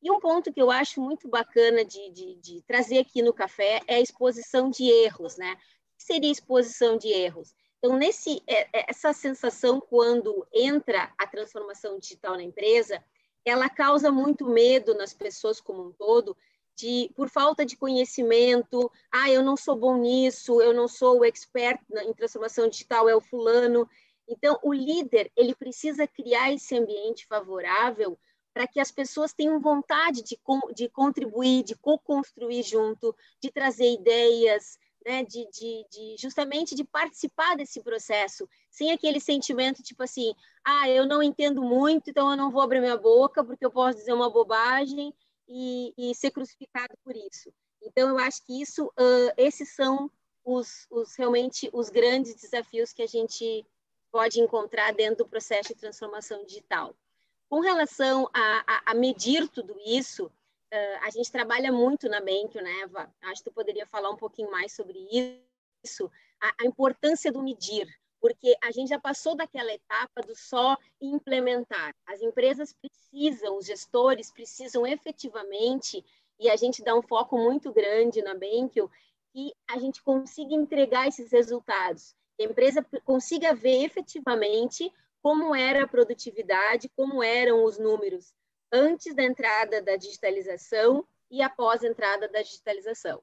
[0.00, 3.80] E um ponto que eu acho muito bacana de, de, de trazer aqui no café
[3.86, 5.52] é a exposição de erros, né?
[5.54, 7.54] O que seria exposição de erros?
[7.78, 13.02] Então, nesse, é, é, essa sensação quando entra a transformação digital na empresa,
[13.44, 16.36] ela causa muito medo nas pessoas como um todo,
[16.76, 21.24] de, por falta de conhecimento, ah, eu não sou bom nisso, eu não sou o
[21.24, 23.88] expert em transformação digital, é o fulano.
[24.28, 28.18] Então, o líder, ele precisa criar esse ambiente favorável
[28.52, 30.38] para que as pessoas tenham vontade de,
[30.74, 37.56] de contribuir, de co-construir junto, de trazer ideias, né, de, de, de, justamente de participar
[37.56, 42.50] desse processo, sem aquele sentimento tipo assim, ah, eu não entendo muito, então eu não
[42.50, 45.14] vou abrir minha boca porque eu posso dizer uma bobagem
[45.48, 47.52] e, e ser crucificado por isso.
[47.82, 50.10] Então eu acho que isso, uh, esses são
[50.44, 53.66] os, os realmente os grandes desafios que a gente
[54.10, 56.94] pode encontrar dentro do processo de transformação digital.
[57.48, 60.30] Com relação a, a, a medir tudo isso,
[61.02, 63.12] a gente trabalha muito na Benquio, né, Eva?
[63.22, 64.98] Acho que tu poderia falar um pouquinho mais sobre
[65.84, 66.10] isso,
[66.40, 67.88] a, a importância do medir,
[68.20, 71.94] porque a gente já passou daquela etapa do só implementar.
[72.06, 76.04] As empresas precisam, os gestores precisam efetivamente,
[76.38, 78.90] e a gente dá um foco muito grande na Benquio,
[79.32, 85.84] que a gente consiga entregar esses resultados, que a empresa consiga ver efetivamente como era
[85.84, 88.34] a produtividade, como eram os números
[88.74, 93.22] antes da entrada da digitalização e após a entrada da digitalização.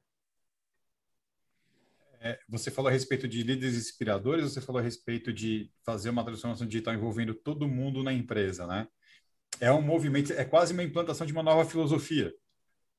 [2.22, 6.24] É, você falou a respeito de líderes inspiradores, você falou a respeito de fazer uma
[6.24, 8.88] transformação digital envolvendo todo mundo na empresa, né?
[9.60, 12.34] É um movimento, é quase uma implantação de uma nova filosofia,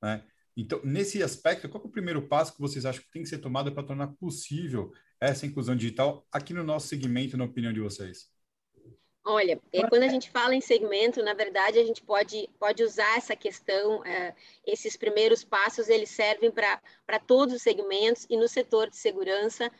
[0.02, 0.24] né?
[0.54, 3.38] Então, nesse aspecto, qual é o primeiro passo que vocês acham que tem que ser
[3.38, 8.31] tomado para tornar possível essa inclusão digital aqui no nosso segmento, na opinião de vocês?
[9.24, 13.16] Olha, é, quando a gente fala em segmento, na verdade, a gente pode, pode usar
[13.16, 14.34] essa questão, é,
[14.66, 19.70] esses primeiros passos, eles servem para todos os segmentos e no setor de segurança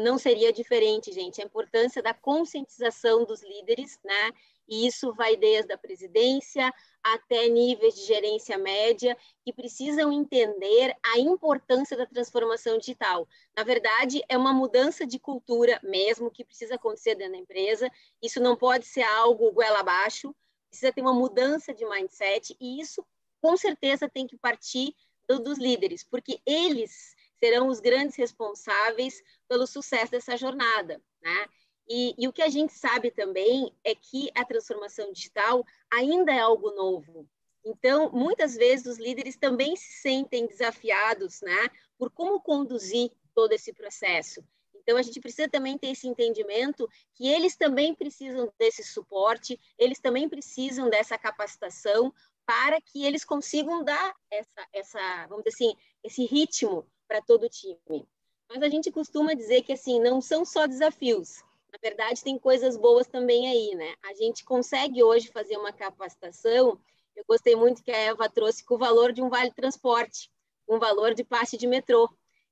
[0.00, 1.40] não seria diferente, gente.
[1.40, 4.32] A importância da conscientização dos líderes, né?
[4.68, 11.18] E isso vai desde a presidência até níveis de gerência média, que precisam entender a
[11.18, 13.26] importância da transformação digital.
[13.56, 17.90] Na verdade, é uma mudança de cultura mesmo que precisa acontecer dentro da empresa.
[18.22, 20.34] Isso não pode ser algo goela abaixo,
[20.68, 23.04] precisa ter uma mudança de mindset, e isso,
[23.40, 24.94] com certeza, tem que partir
[25.28, 31.46] do, dos líderes, porque eles serão os grandes responsáveis pelo sucesso dessa jornada, né?
[31.88, 36.38] E, e, o que a gente sabe também é que a transformação digital ainda é
[36.38, 37.26] algo novo.
[37.64, 43.72] Então, muitas vezes os líderes também se sentem desafiados, né, por como conduzir todo esse
[43.72, 44.44] processo.
[44.74, 49.98] Então, a gente precisa também ter esse entendimento que eles também precisam desse suporte, eles
[49.98, 52.12] também precisam dessa capacitação
[52.46, 57.48] para que eles consigam dar essa, essa vamos dizer assim, esse ritmo para todo o
[57.50, 58.08] time.
[58.48, 62.76] Mas a gente costuma dizer que assim não são só desafios, na verdade, tem coisas
[62.76, 63.94] boas também aí, né?
[64.02, 66.80] A gente consegue hoje fazer uma capacitação.
[67.14, 70.30] Eu gostei muito que a Eva trouxe com o valor de um vale transporte,
[70.68, 72.08] um valor de passe de metrô.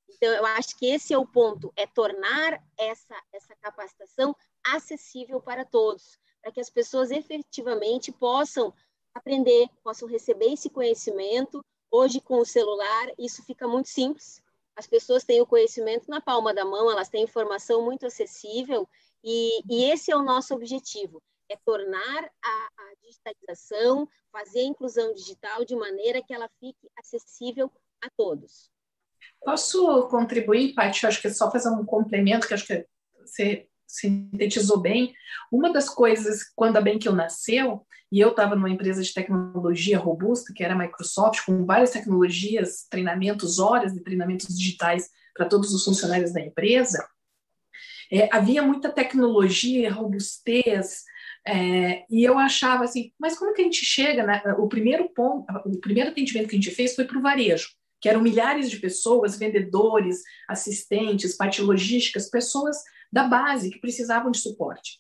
[0.09, 5.65] Então, eu acho que esse é o ponto, é tornar essa, essa capacitação acessível para
[5.65, 8.73] todos, para que as pessoas efetivamente possam
[9.15, 11.65] aprender, possam receber esse conhecimento.
[11.91, 14.43] Hoje, com o celular, isso fica muito simples.
[14.77, 18.87] As pessoas têm o conhecimento na palma da mão, elas têm informação muito acessível
[19.27, 25.13] e, e esse é o nosso objetivo, é tornar a, a digitalização, fazer a inclusão
[25.13, 28.71] digital de maneira que ela fique acessível a todos.
[29.45, 31.07] Posso contribuir, Paty?
[31.07, 32.87] Acho que é só fazer um complemento, que acho que
[33.21, 35.13] você sintetizou bem.
[35.51, 40.53] Uma das coisas, quando a BenQ nasceu, e eu estava numa empresa de tecnologia robusta,
[40.55, 45.85] que era a Microsoft, com várias tecnologias, treinamentos, horas de treinamentos digitais para todos os
[45.85, 47.07] funcionários da empresa,
[48.13, 51.05] é, havia muita tecnologia, robustez,
[51.47, 54.25] é, e eu achava assim, mas como que a gente chega?
[54.25, 54.43] Né?
[54.59, 57.69] O primeiro ponto, o primeiro atendimento que a gente fez foi para o varejo,
[58.01, 62.77] que eram milhares de pessoas, vendedores, assistentes, parte logísticas, pessoas
[63.13, 64.99] da base que precisavam de suporte.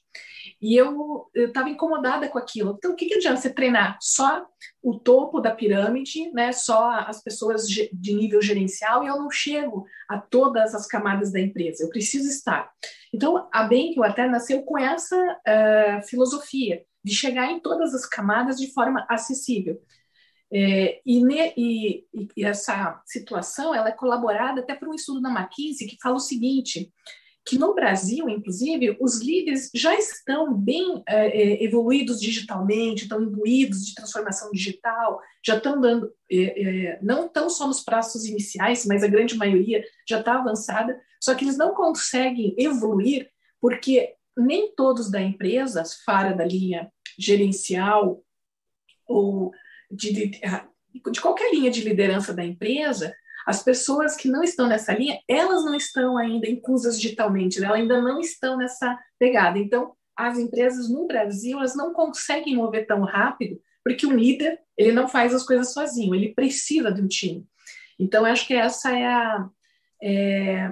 [0.60, 2.74] E eu estava incomodada com aquilo.
[2.78, 4.46] Então, o que, que adianta você treinar só
[4.82, 6.52] o topo da pirâmide, né?
[6.52, 11.40] só as pessoas de nível gerencial, e eu não chego a todas as camadas da
[11.40, 11.84] empresa.
[11.84, 12.70] Eu preciso estar.
[13.12, 18.56] Então, a Benkel até nasceu com essa uh, filosofia de chegar em todas as camadas
[18.56, 19.80] de forma acessível.
[20.52, 25.28] É, e, ne, e, e, essa situação ela é colaborada até por um estudo da
[25.30, 26.92] McKinsey que fala o seguinte,
[27.46, 33.94] que no Brasil, inclusive, os líderes já estão bem é, evoluídos digitalmente, estão imbuídos de
[33.94, 39.08] transformação digital, já estão dando, é, é, não tão só nos prazos iniciais, mas a
[39.08, 43.30] grande maioria já está avançada, só que eles não conseguem evoluir
[43.60, 48.24] porque nem todos da empresa, fora da linha gerencial
[49.06, 49.52] ou
[49.88, 50.40] de, de,
[51.12, 53.14] de qualquer linha de liderança da empresa,
[53.46, 57.66] as pessoas que não estão nessa linha, elas não estão ainda inclusas digitalmente, né?
[57.68, 59.56] elas ainda não estão nessa pegada.
[59.56, 64.90] Então, as empresas no Brasil, elas não conseguem mover tão rápido, porque o líder, ele
[64.90, 67.46] não faz as coisas sozinho, ele precisa de um time.
[68.00, 69.48] Então, acho que essa é a...
[70.02, 70.70] É,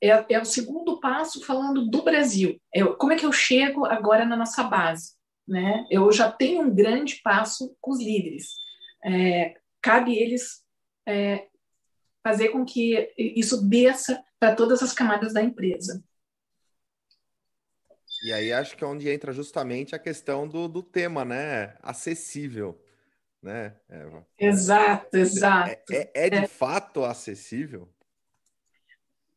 [0.00, 2.60] é, é, o segundo passo falando do Brasil.
[2.72, 5.12] É, como é que eu chego agora na nossa base?
[5.46, 5.86] Né?
[5.90, 8.54] Eu já tenho um grande passo com os líderes.
[9.04, 10.62] É, cabe eles
[11.06, 11.48] é,
[12.28, 16.04] fazer com que isso desça para todas as camadas da empresa.
[18.22, 21.74] E aí acho que é onde entra justamente a questão do, do tema, né?
[21.82, 22.78] Acessível,
[23.42, 24.26] né, Eva?
[24.38, 25.70] Exato, exato.
[25.90, 26.46] É, é, é de é.
[26.46, 27.88] fato acessível?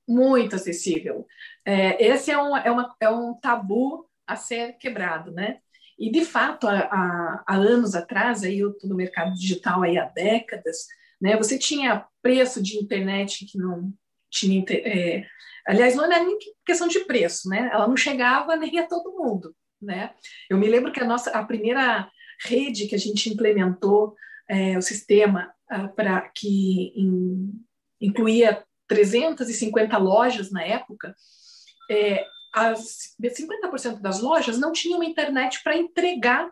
[0.05, 1.25] Muito acessível.
[1.63, 5.61] É, esse é um, é, uma, é um tabu a ser quebrado, né?
[5.97, 9.97] E, de fato, há, há, há anos atrás, aí eu estou no mercado digital aí
[9.97, 10.87] há décadas,
[11.21, 11.37] né?
[11.37, 13.93] Você tinha preço de internet que não
[14.29, 14.63] tinha.
[14.69, 15.23] É,
[15.67, 17.69] aliás, não era nem questão de preço, né?
[17.71, 19.55] Ela não chegava nem a todo mundo.
[19.81, 20.13] Né?
[20.49, 22.09] Eu me lembro que a nossa a primeira
[22.43, 24.15] rede que a gente implementou
[24.47, 27.51] é, o sistema ah, para que in,
[27.99, 31.15] incluía 350 lojas na época,
[31.89, 36.51] é, as 50% das lojas não tinham internet para entregar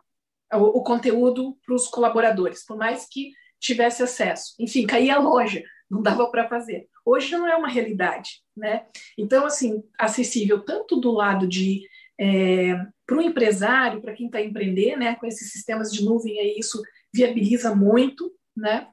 [0.53, 4.55] o, o conteúdo para os colaboradores, por mais que tivesse acesso.
[4.59, 6.87] Enfim, caía a loja, não dava para fazer.
[7.05, 8.85] Hoje não é uma realidade, né?
[9.17, 11.81] Então, assim, acessível tanto do lado de
[12.19, 15.15] é, para o empresário, para quem está empreender, né?
[15.15, 16.81] Com esses sistemas de nuvem aí, isso
[17.13, 18.87] viabiliza muito, né?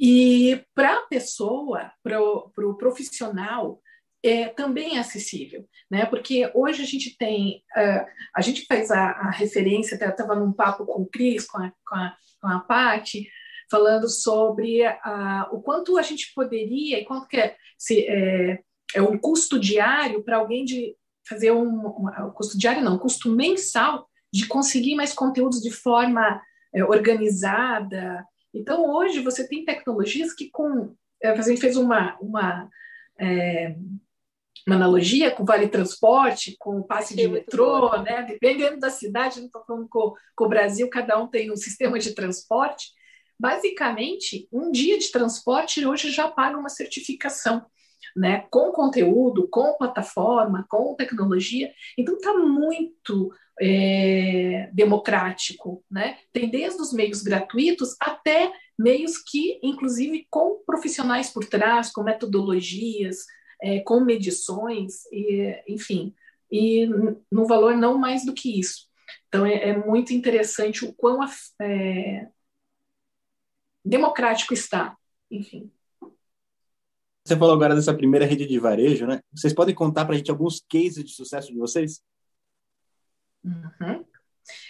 [0.00, 3.80] E para a pessoa, para o pro profissional,
[4.22, 6.06] é, também é acessível, né?
[6.06, 10.86] Porque hoje a gente tem, uh, a gente faz a, a referência, estava num papo
[10.86, 13.28] com o Cris, com a, com a, com a Paty,
[13.72, 18.60] falando sobre uh, o quanto a gente poderia, e quanto que é, se, é,
[18.94, 20.94] é um custo diário para alguém de
[21.26, 26.42] fazer um, um, custo diário não, um custo mensal de conseguir mais conteúdos de forma
[26.74, 28.26] é, organizada.
[28.52, 30.94] Então, hoje você tem tecnologias que com...
[31.22, 32.68] É, a gente fez uma, uma
[33.18, 33.74] é,
[34.66, 38.22] uma analogia com Vale Transporte, com o passe de metrô, né?
[38.22, 41.98] dependendo da cidade, não estou falando com, com o Brasil, cada um tem um sistema
[41.98, 42.90] de transporte.
[43.42, 47.66] Basicamente, um dia de transporte hoje já paga uma certificação,
[48.14, 48.46] né?
[48.48, 51.72] com conteúdo, com plataforma, com tecnologia.
[51.98, 55.84] Então, está muito é, democrático.
[55.90, 56.18] Né?
[56.32, 63.26] Tem desde os meios gratuitos até meios que, inclusive, com profissionais por trás, com metodologias,
[63.60, 66.14] é, com medições, e, enfim,
[66.48, 66.86] e
[67.28, 68.86] no valor não mais do que isso.
[69.26, 71.18] Então, é, é muito interessante o quão
[71.60, 72.28] é,
[73.84, 74.96] democrático está,
[75.30, 75.70] enfim.
[77.24, 79.20] Você falou agora dessa primeira rede de varejo, né?
[79.32, 82.02] Vocês podem contar para a gente alguns cases de sucesso de vocês?
[83.44, 84.04] Uhum.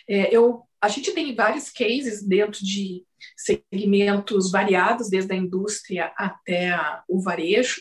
[0.08, 6.70] É, eu, a gente tem vários cases dentro de segmentos variados, desde a indústria até
[6.70, 7.80] a, o varejo.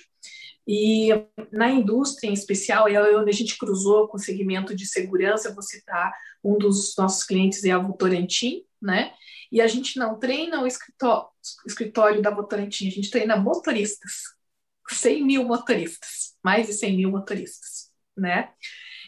[0.66, 1.10] E
[1.52, 5.64] na indústria em especial, é onde a gente cruzou com o segmento de segurança, vou
[5.64, 6.14] citar
[6.44, 9.14] um dos nossos clientes é a Votorantim, né?
[9.52, 11.28] E a gente não treina o escritório,
[11.66, 14.24] escritório da Votorantim, a gente treina motoristas,
[14.90, 18.50] 100 mil motoristas, mais de 100 mil motoristas, né?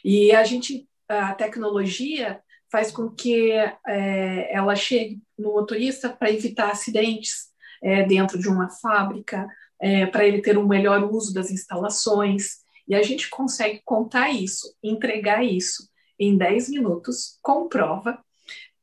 [0.03, 6.71] E a gente, a tecnologia faz com que é, ela chegue no motorista para evitar
[6.71, 7.51] acidentes
[7.81, 9.47] é, dentro de uma fábrica,
[9.79, 12.63] é, para ele ter um melhor uso das instalações.
[12.87, 15.87] E a gente consegue contar isso, entregar isso
[16.19, 18.23] em 10 minutos, com prova,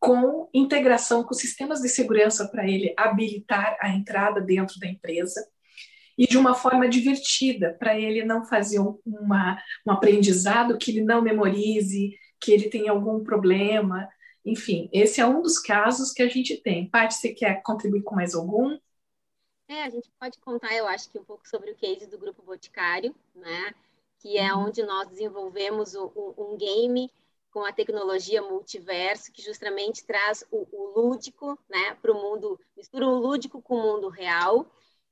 [0.00, 5.46] com integração com sistemas de segurança para ele habilitar a entrada dentro da empresa
[6.16, 11.22] e de uma forma divertida, para ele não fazer uma, um aprendizado que ele não
[11.22, 14.08] memorize, que ele tenha algum problema.
[14.44, 16.88] Enfim, esse é um dos casos que a gente tem.
[16.88, 18.76] Paty, você quer contribuir com mais algum?
[19.68, 22.42] É, a gente pode contar, eu acho que um pouco sobre o case do Grupo
[22.42, 23.72] Boticário, né?
[24.18, 24.66] Que é uhum.
[24.66, 27.10] onde nós desenvolvemos um, um, game
[27.50, 33.06] com a tecnologia multiverso, que justamente traz o, o lúdico, né, para o mundo, mistura
[33.06, 34.70] o lúdico com o mundo real.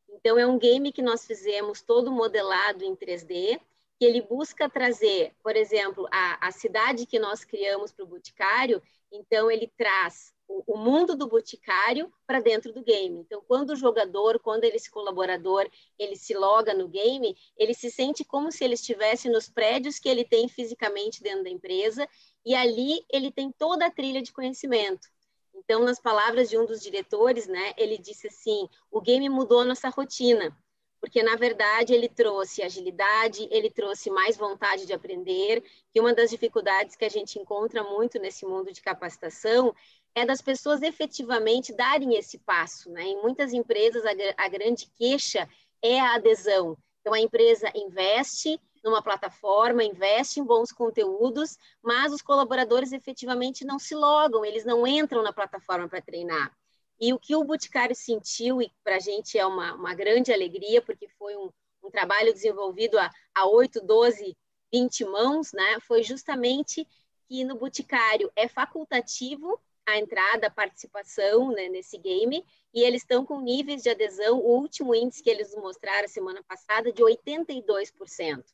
[0.08, 3.60] Então, é um game que nós fizemos todo modelado em 3D,
[3.98, 8.80] que ele busca trazer, por exemplo, a, a cidade que nós criamos para o Boticário,
[9.10, 13.20] então ele traz o, mundo do boticário para dentro do game.
[13.20, 18.24] Então, quando o jogador, quando esse colaborador, ele se loga no game, ele se sente
[18.24, 22.08] como se ele estivesse nos prédios que ele tem fisicamente dentro da empresa
[22.44, 25.08] e ali ele tem toda a trilha de conhecimento.
[25.54, 29.64] Então, nas palavras de um dos diretores, né, ele disse assim: "O game mudou a
[29.64, 30.56] nossa rotina"
[31.00, 36.30] porque na verdade ele trouxe agilidade, ele trouxe mais vontade de aprender, que uma das
[36.30, 39.74] dificuldades que a gente encontra muito nesse mundo de capacitação
[40.18, 42.90] é das pessoas efetivamente darem esse passo.
[42.90, 43.02] Né?
[43.02, 45.48] Em muitas empresas, a, a grande queixa
[45.82, 46.76] é a adesão.
[47.00, 53.78] Então, a empresa investe numa plataforma, investe em bons conteúdos, mas os colaboradores efetivamente não
[53.78, 56.52] se logam, eles não entram na plataforma para treinar.
[57.00, 60.82] E o que o Boticário sentiu, e para a gente é uma, uma grande alegria,
[60.82, 61.50] porque foi um,
[61.82, 64.36] um trabalho desenvolvido a, a 8, 12,
[64.72, 65.78] 20 mãos, né?
[65.80, 66.86] foi justamente
[67.28, 73.24] que no Boticário é facultativo a entrada, a participação né, nesse game, e eles estão
[73.24, 78.44] com níveis de adesão, o último índice que eles mostraram semana passada, de 82%.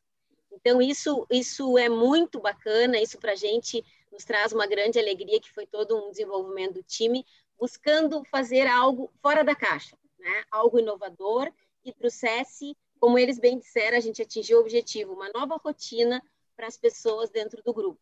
[0.53, 5.41] Então, isso, isso é muito bacana, isso para a gente nos traz uma grande alegria,
[5.41, 7.26] que foi todo um desenvolvimento do time,
[7.59, 10.45] buscando fazer algo fora da caixa, né?
[10.53, 11.51] algo inovador,
[11.82, 16.22] que trouxesse, como eles bem disseram, a gente atingiu o objetivo, uma nova rotina
[16.57, 18.01] para as pessoas dentro do grupo.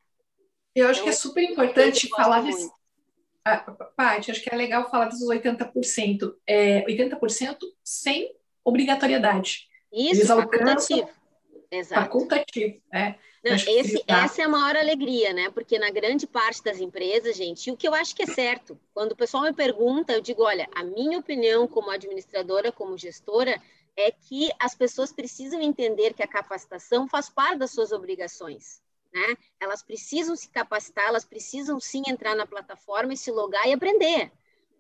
[0.75, 2.71] Eu acho então, que é super importante falar desse,
[3.45, 3.59] ah,
[3.97, 6.35] Paty, acho que é legal falar desses 80%.
[6.47, 8.35] É, 80% sem
[8.65, 9.69] obrigatoriedade.
[9.93, 11.09] Isso, Eles facultativo.
[11.71, 12.03] Exato.
[12.03, 13.15] Facultativo, é.
[13.45, 14.25] Não, esse, tá.
[14.25, 15.51] essa é a maior alegria, né?
[15.51, 19.13] Porque na grande parte das empresas, gente, o que eu acho que é certo, quando
[19.13, 23.61] o pessoal me pergunta, eu digo, olha, a minha opinião como administradora, como gestora,
[23.97, 28.81] é que as pessoas precisam entender que a capacitação faz parte das suas obrigações,
[29.13, 29.37] né?
[29.61, 34.33] Elas precisam se capacitar, elas precisam sim entrar na plataforma e se logar e aprender.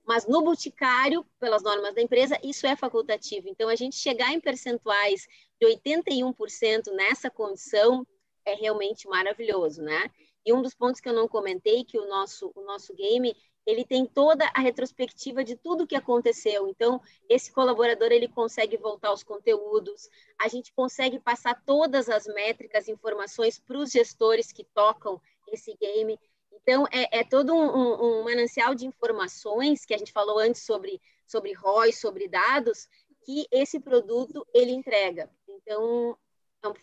[0.04, 3.48] Mas no boticário, pelas normas da empresa, isso é facultativo.
[3.48, 5.28] Então, a gente chegar em percentuais
[5.60, 8.06] de 81% nessa condição
[8.44, 10.10] é realmente maravilhoso, né?
[10.44, 13.36] E um dos pontos que eu não comentei, que o nosso, o nosso game,
[13.66, 16.68] ele tem toda a retrospectiva de tudo que aconteceu.
[16.68, 20.08] Então, esse colaborador, ele consegue voltar aos conteúdos,
[20.40, 25.20] a gente consegue passar todas as métricas, informações para os gestores que tocam
[25.52, 26.18] esse game.
[26.52, 30.64] Então, é, é todo um, um, um, manancial de informações que a gente falou antes
[30.64, 32.88] sobre, sobre ROI, sobre dados,
[33.24, 35.30] que esse produto, ele entrega.
[35.48, 36.16] Então,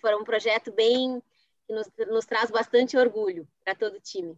[0.02, 1.22] foi um projeto bem
[1.68, 4.36] que nos, nos traz bastante orgulho para todo o time.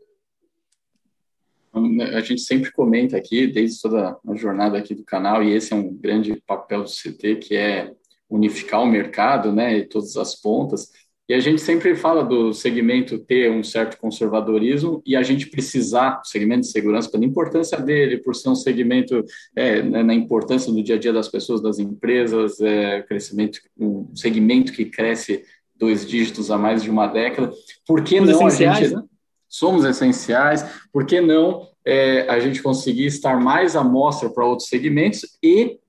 [2.14, 5.76] A gente sempre comenta aqui, desde toda a jornada aqui do canal, e esse é
[5.76, 7.92] um grande papel do CT, que é
[8.30, 10.90] unificar o mercado, né, e todas as pontas.
[11.32, 16.20] E a gente sempre fala do segmento ter um certo conservadorismo e a gente precisar,
[16.22, 19.24] o segmento de segurança, pela importância dele, por ser um segmento
[19.56, 24.14] é, né, na importância do dia a dia das pessoas, das empresas, é, crescimento, um
[24.14, 27.52] segmento que cresce dois dígitos há mais de uma década.
[27.88, 29.04] Por que Somos não a gente né?
[29.48, 30.66] somos essenciais?
[30.92, 35.80] Por que não é, a gente conseguir estar mais à mostra para outros segmentos e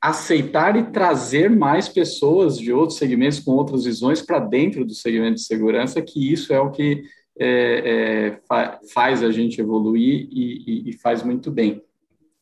[0.00, 5.36] aceitar e trazer mais pessoas de outros segmentos com outras visões para dentro do segmento
[5.36, 7.02] de segurança, que isso é o que
[7.38, 7.46] é,
[7.84, 11.82] é, fa faz a gente evoluir e, e, e, faz muito bem.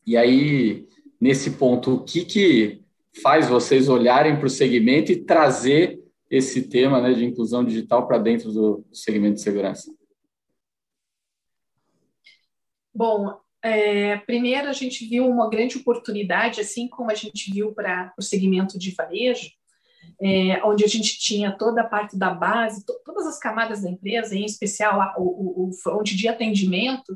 [0.05, 0.87] E aí,
[1.19, 2.81] nesse ponto, o que, que
[3.21, 5.99] faz vocês olharem para o segmento e trazer
[6.29, 9.91] esse tema né, de inclusão digital para dentro do segmento de segurança?
[12.97, 18.11] Bom, é, primeiro a gente viu uma grande oportunidade, assim como a gente viu para
[18.17, 19.51] o segmento de varejo,
[20.19, 23.89] é, onde a gente tinha toda a parte da base, to, todas as camadas da
[23.91, 27.15] empresa, em especial a, o, o de atendimento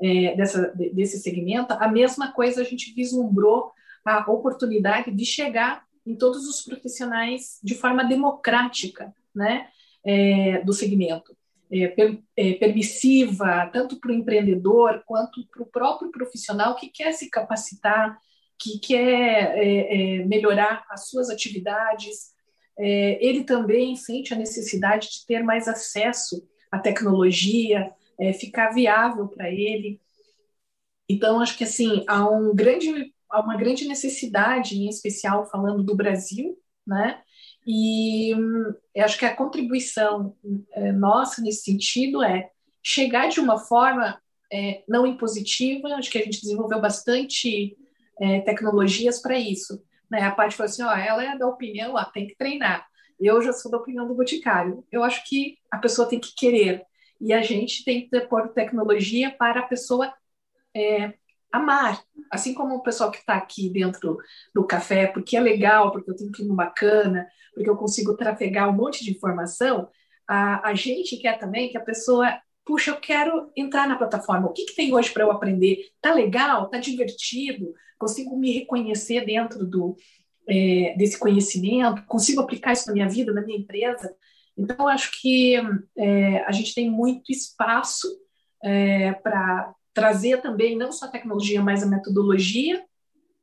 [0.00, 3.72] é, dessa, desse segmento, a mesma coisa a gente vislumbrou
[4.06, 9.68] a oportunidade de chegar em todos os profissionais de forma democrática, né,
[10.02, 11.36] é, do segmento
[11.70, 17.12] é, per, é, permissiva, tanto para o empreendedor quanto para o próprio profissional que quer
[17.12, 18.18] se capacitar,
[18.58, 22.32] que quer é, é melhorar as suas atividades.
[22.78, 29.28] É, ele também sente a necessidade de ter mais acesso à tecnologia, é, ficar viável
[29.28, 30.00] para ele.
[31.08, 35.96] Então, acho que assim há um grande, há uma grande necessidade, em especial falando do
[35.96, 36.56] Brasil,
[36.86, 37.22] né?
[37.66, 40.34] E hum, eu acho que a contribuição
[40.72, 42.50] é, nossa nesse sentido é
[42.82, 44.20] chegar de uma forma
[44.52, 47.76] é, não impositiva, acho que a gente desenvolveu bastante
[48.20, 49.82] é, tecnologias para isso.
[50.10, 50.22] Né?
[50.22, 52.86] A parte falou assim, ó, ela é da opinião, ó, tem que treinar.
[53.18, 54.84] Eu já sou da opinião do boticário.
[54.90, 56.82] Eu acho que a pessoa tem que querer.
[57.20, 60.12] E a gente tem que pôr tecnologia para a pessoa
[60.74, 61.12] é,
[61.52, 62.02] amar.
[62.30, 64.18] Assim como o pessoal que está aqui dentro
[64.54, 68.68] do café, porque é legal, porque eu tenho um clima bacana, porque eu consigo trafegar
[68.68, 69.88] um monte de informação,
[70.28, 74.52] a, a gente quer também que a pessoa, puxa, eu quero entrar na plataforma, o
[74.52, 75.90] que, que tem hoje para eu aprender?
[76.00, 76.68] Tá legal?
[76.68, 77.74] Tá divertido?
[77.98, 79.96] Consigo me reconhecer dentro do,
[80.48, 82.04] é, desse conhecimento?
[82.06, 84.14] Consigo aplicar isso na minha vida, na minha empresa?
[84.56, 85.56] Então, acho que
[85.96, 88.06] é, a gente tem muito espaço
[88.62, 92.82] é, para trazer também não só a tecnologia, mas a metodologia,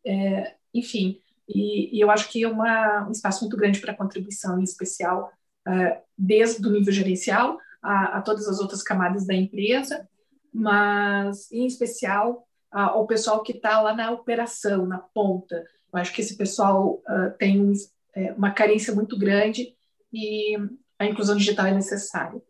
[0.04, 4.60] é, enfim, e, e, eu acho que é uma, um espaço muito grande para contribuição,
[4.60, 5.32] em especial
[5.68, 10.10] é, desde o nível gerencial a, a, todas as outras camadas da empresa,
[10.52, 15.64] mas em especial ao pessoal que está lá na operação, na ponta.
[15.94, 17.72] Eu acho que esse pessoal uh, tem
[18.14, 19.74] é, uma carência muito grande
[20.12, 20.58] e
[21.00, 22.42] a inclusão digital é necessária.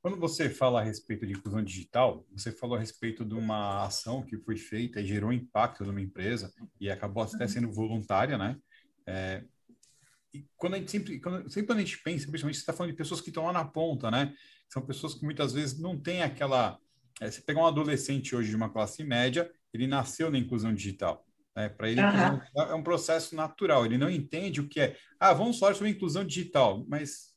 [0.00, 4.22] Quando você fala a respeito de inclusão digital, você falou a respeito de uma ação
[4.22, 7.48] que foi feita e gerou impacto numa empresa e acabou até uhum.
[7.48, 8.56] sendo voluntária, né?
[9.06, 9.42] É,
[10.32, 12.92] e quando a gente sempre, quando, sempre quando a gente pensa, principalmente você está falando
[12.92, 14.34] de pessoas que estão lá na ponta, né?
[14.68, 16.78] São pessoas que muitas vezes não têm aquela.
[17.20, 21.26] É, você pegar um adolescente hoje de uma classe média, ele nasceu na inclusão digital.
[21.56, 21.68] Né?
[21.68, 22.62] Para ele uhum.
[22.62, 23.84] é um processo natural.
[23.84, 24.96] Ele não entende o que é.
[25.18, 27.34] Ah, vamos falar sobre inclusão digital, mas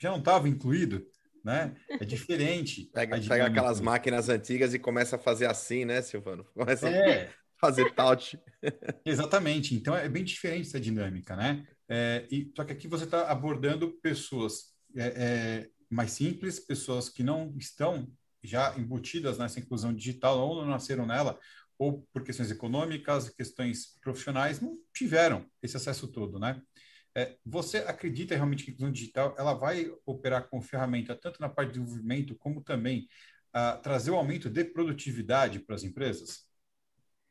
[0.00, 1.04] já não estava incluído
[1.48, 1.74] né?
[1.88, 2.90] É diferente.
[2.92, 6.44] Pega, pega aquelas máquinas antigas e começa a fazer assim, né, Silvano?
[6.54, 6.88] Começa...
[6.88, 8.38] É, fazer touch.
[9.04, 9.74] Exatamente.
[9.74, 11.66] Então é bem diferente essa dinâmica, né?
[11.88, 17.22] É, e, só que aqui você está abordando pessoas é, é, mais simples, pessoas que
[17.22, 18.06] não estão
[18.44, 21.38] já embutidas nessa inclusão digital ou não nasceram nela,
[21.78, 26.60] ou por questões econômicas, questões profissionais, não tiveram esse acesso todo, né?
[27.18, 31.48] É, você acredita realmente que a inclusão digital ela vai operar como ferramenta tanto na
[31.48, 33.08] parte de desenvolvimento como também
[33.48, 36.46] uh, trazer o um aumento de produtividade para as empresas?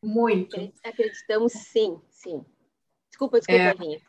[0.04, 0.58] Muito.
[0.84, 2.44] Acreditamos sim, sim.
[3.10, 3.74] Desculpa, desculpa, é...
[3.76, 4.02] Vinha.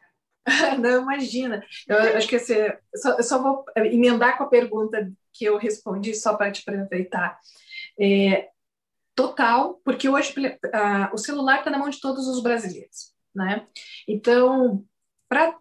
[0.82, 1.64] Não, imagina.
[1.86, 6.12] Eu acho que você, só, eu só vou emendar com a pergunta que eu respondi,
[6.12, 7.38] só para te aproveitar.
[8.00, 8.48] É,
[9.14, 10.34] total, porque hoje
[10.72, 13.14] a, o celular está na mão de todos os brasileiros.
[13.32, 13.64] Né?
[14.08, 14.84] Então,
[15.28, 15.56] para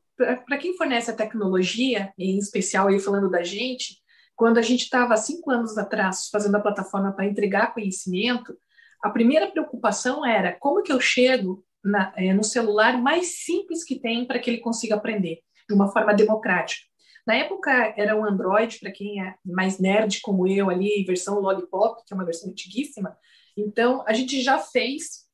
[0.59, 3.97] quem fornece a tecnologia, em especial aí falando da gente,
[4.35, 8.55] quando a gente estava cinco anos atrás fazendo a plataforma para entregar conhecimento,
[9.03, 13.99] a primeira preocupação era como que eu chego na, é, no celular mais simples que
[13.99, 16.85] tem para que ele consiga aprender, de uma forma democrática.
[17.25, 22.03] Na época era o Android, para quem é mais nerd como eu ali, versão Lollipop,
[22.05, 23.17] que é uma versão antiguíssima.
[23.55, 25.25] Então, a gente já fez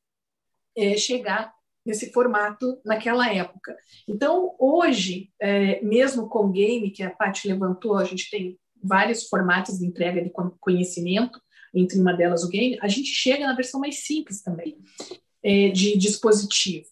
[0.76, 1.53] é, chegar
[1.84, 3.76] nesse formato naquela época.
[4.08, 9.28] Então, hoje, é, mesmo com o game, que a Paty levantou, a gente tem vários
[9.28, 10.30] formatos de entrega de
[10.60, 11.40] conhecimento,
[11.74, 14.78] entre uma delas o game, a gente chega na versão mais simples também
[15.42, 16.86] é, de dispositivo.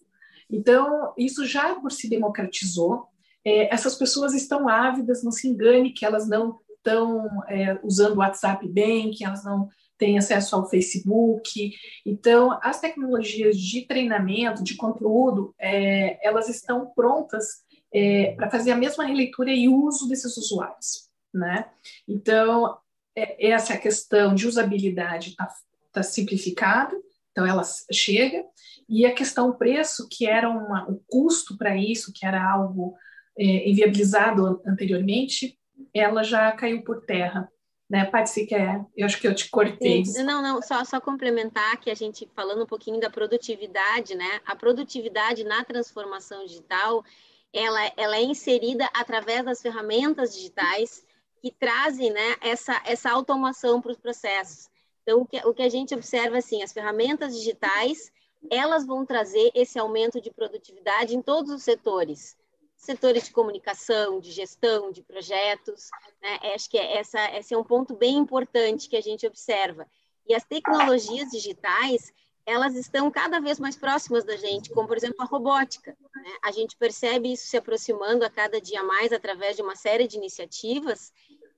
[0.49, 3.07] Então, isso já por se democratizou.
[3.45, 8.19] É, essas pessoas estão ávidas, não se engane que elas não estão é, usando o
[8.19, 9.69] WhatsApp bem, que elas não
[10.03, 11.71] têm acesso ao Facebook.
[12.05, 18.77] Então, as tecnologias de treinamento, de conteúdo, é, elas estão prontas é, para fazer a
[18.77, 21.09] mesma releitura e uso desses usuários.
[21.33, 21.69] Né?
[22.05, 22.77] Então,
[23.15, 25.47] é, essa questão de usabilidade está
[25.93, 26.93] tá simplificada,
[27.31, 28.43] então, ela chega,
[28.87, 32.93] e a questão preço, que era uma, o custo para isso, que era algo
[33.39, 35.57] é, inviabilizado anteriormente,
[35.93, 37.49] ela já caiu por terra.
[37.93, 38.83] Né, você quer?
[38.97, 40.03] Eu acho que eu te cortei.
[40.03, 40.23] Sim.
[40.23, 44.41] Não, não, só, só complementar que a gente, falando um pouquinho da produtividade, né?
[44.47, 47.05] A produtividade na transformação digital,
[47.53, 51.05] ela, ela é inserida através das ferramentas digitais
[51.39, 54.71] que trazem né, essa, essa automação para os processos.
[55.03, 58.11] Então, o que, o que a gente observa, assim, as ferramentas digitais,
[58.49, 62.35] elas vão trazer esse aumento de produtividade em todos os setores.
[62.83, 65.89] Setores de comunicação, de gestão, de projetos.
[66.21, 66.53] Né?
[66.53, 69.87] Acho que essa, esse é um ponto bem importante que a gente observa.
[70.27, 72.13] E as tecnologias digitais,
[72.45, 75.95] elas estão cada vez mais próximas da gente, como, por exemplo, a robótica.
[76.15, 76.31] Né?
[76.43, 80.17] A gente percebe isso se aproximando a cada dia mais através de uma série de
[80.17, 81.11] iniciativas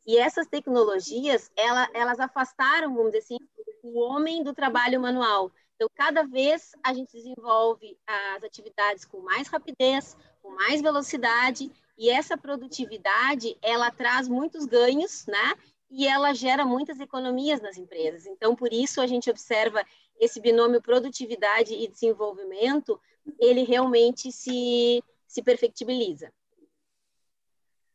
[0.05, 3.38] e essas tecnologias, ela, elas afastaram, vamos dizer assim,
[3.82, 5.51] o homem do trabalho manual.
[5.76, 10.15] Então, cada vez a gente desenvolve as atividades com mais rapidez,
[10.45, 15.55] com mais velocidade, e essa produtividade, ela traz muitos ganhos, né?
[15.89, 18.27] E ela gera muitas economias nas empresas.
[18.27, 19.83] Então, por isso, a gente observa
[20.19, 22.99] esse binômio produtividade e desenvolvimento,
[23.39, 26.31] ele realmente se, se perfectibiliza.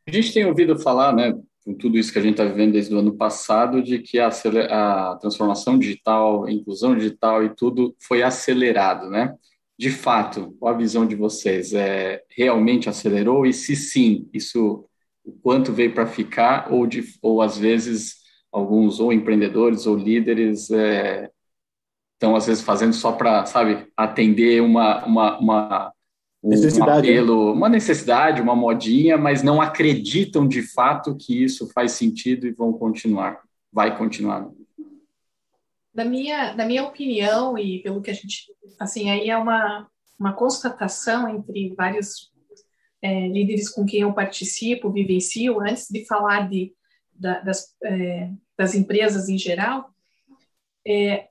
[0.07, 1.33] A gente tem ouvido falar, né,
[1.65, 4.29] com tudo isso que a gente está vivendo desde o ano passado, de que a,
[4.29, 9.37] a, transformação digital, a inclusão digital e tudo foi acelerado, né?
[9.81, 11.73] De fato, qual a visão de vocês?
[11.73, 13.47] É, realmente acelerou?
[13.47, 14.85] E se sim, isso
[15.25, 16.71] o quanto veio para ficar?
[16.71, 18.17] Ou, de, ou às vezes
[18.53, 21.31] alguns ou empreendedores ou líderes é,
[22.13, 25.93] estão às vezes fazendo só para, sabe, atender uma, uma, uma
[26.45, 27.15] um necessidade, né?
[27.15, 32.53] apelo, uma necessidade, uma modinha, mas não acreditam de fato que isso faz sentido e
[32.53, 33.41] vão continuar,
[33.73, 34.47] vai continuar.
[36.01, 38.47] Na minha, na minha opinião e pelo que a gente,
[38.79, 39.87] assim, aí é uma,
[40.19, 42.33] uma constatação entre vários
[43.03, 46.75] é, líderes com quem eu participo, vivencio, antes de falar de,
[47.13, 49.91] da, das, é, das empresas em geral,
[50.87, 51.29] é,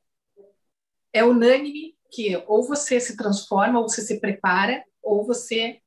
[1.12, 5.80] é unânime que ou você se transforma ou você se prepara ou você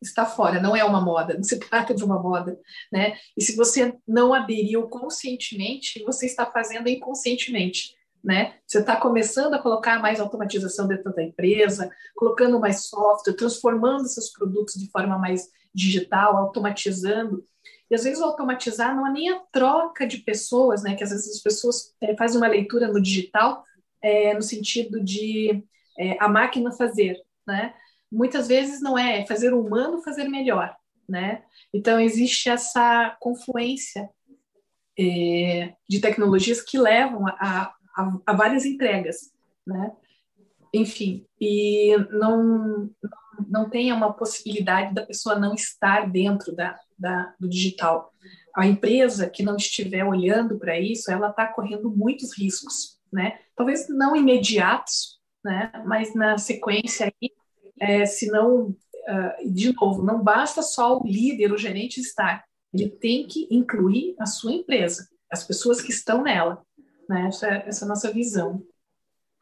[0.00, 2.56] está fora, não é uma moda, não se trata de uma moda,
[2.92, 3.18] né?
[3.36, 8.54] E se você não aderiu conscientemente, você está fazendo inconscientemente, né?
[8.66, 14.30] Você está começando a colocar mais automatização dentro da empresa, colocando mais software, transformando seus
[14.30, 17.44] produtos de forma mais digital, automatizando.
[17.90, 20.94] E às vezes automatizar não é nem a troca de pessoas, né?
[20.94, 23.64] Que às vezes as pessoas é, fazem uma leitura no digital
[24.02, 25.64] é, no sentido de
[25.98, 27.74] é, a máquina fazer, né?
[28.10, 30.74] muitas vezes não é, é fazer o humano fazer melhor,
[31.08, 31.42] né?
[31.72, 34.08] Então existe essa confluência
[35.88, 39.32] de tecnologias que levam a, a, a, várias entregas,
[39.66, 39.92] né?
[40.72, 42.90] enfim, e não,
[43.48, 48.12] não tenha uma possibilidade da pessoa não estar dentro da, da, do digital.
[48.56, 53.38] A empresa que não estiver olhando para isso, ela está correndo muitos riscos, né?
[53.56, 55.70] Talvez não imediatos, né?
[55.86, 57.30] Mas na sequência aí,
[57.80, 62.44] é, se não, uh, de novo, não basta só o líder, o gerente estar,
[62.74, 66.62] ele tem que incluir a sua empresa, as pessoas que estão nela,
[67.08, 67.26] né?
[67.28, 68.62] Essa, essa é a nossa visão.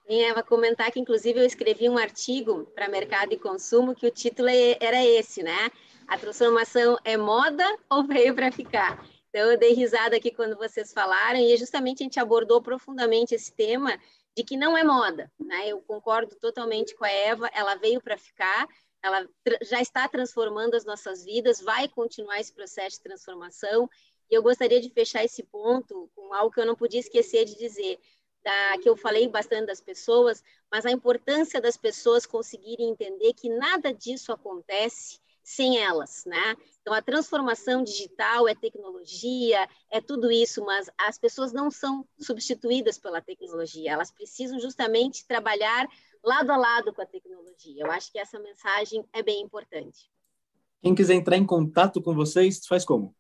[0.07, 4.11] Sim, Eva, comentar que, inclusive, eu escrevi um artigo para Mercado e Consumo que o
[4.11, 5.71] título é, era esse, né?
[6.07, 9.05] A transformação é moda ou veio para ficar?
[9.29, 13.53] Então, eu dei risada aqui quando vocês falaram e justamente a gente abordou profundamente esse
[13.53, 13.99] tema
[14.37, 15.69] de que não é moda, né?
[15.69, 18.69] Eu concordo totalmente com a Eva, ela veio para ficar,
[19.03, 19.27] ela
[19.63, 23.89] já está transformando as nossas vidas, vai continuar esse processo de transformação.
[24.31, 27.57] E eu gostaria de fechar esse ponto com algo que eu não podia esquecer de
[27.57, 27.99] dizer
[28.43, 33.49] da, que eu falei bastante das pessoas, mas a importância das pessoas conseguirem entender que
[33.49, 36.57] nada disso acontece sem elas, né?
[36.81, 42.99] Então a transformação digital é tecnologia, é tudo isso, mas as pessoas não são substituídas
[42.99, 45.89] pela tecnologia, elas precisam justamente trabalhar
[46.23, 47.85] lado a lado com a tecnologia.
[47.85, 50.11] Eu acho que essa mensagem é bem importante.
[50.83, 53.15] Quem quiser entrar em contato com vocês, faz como?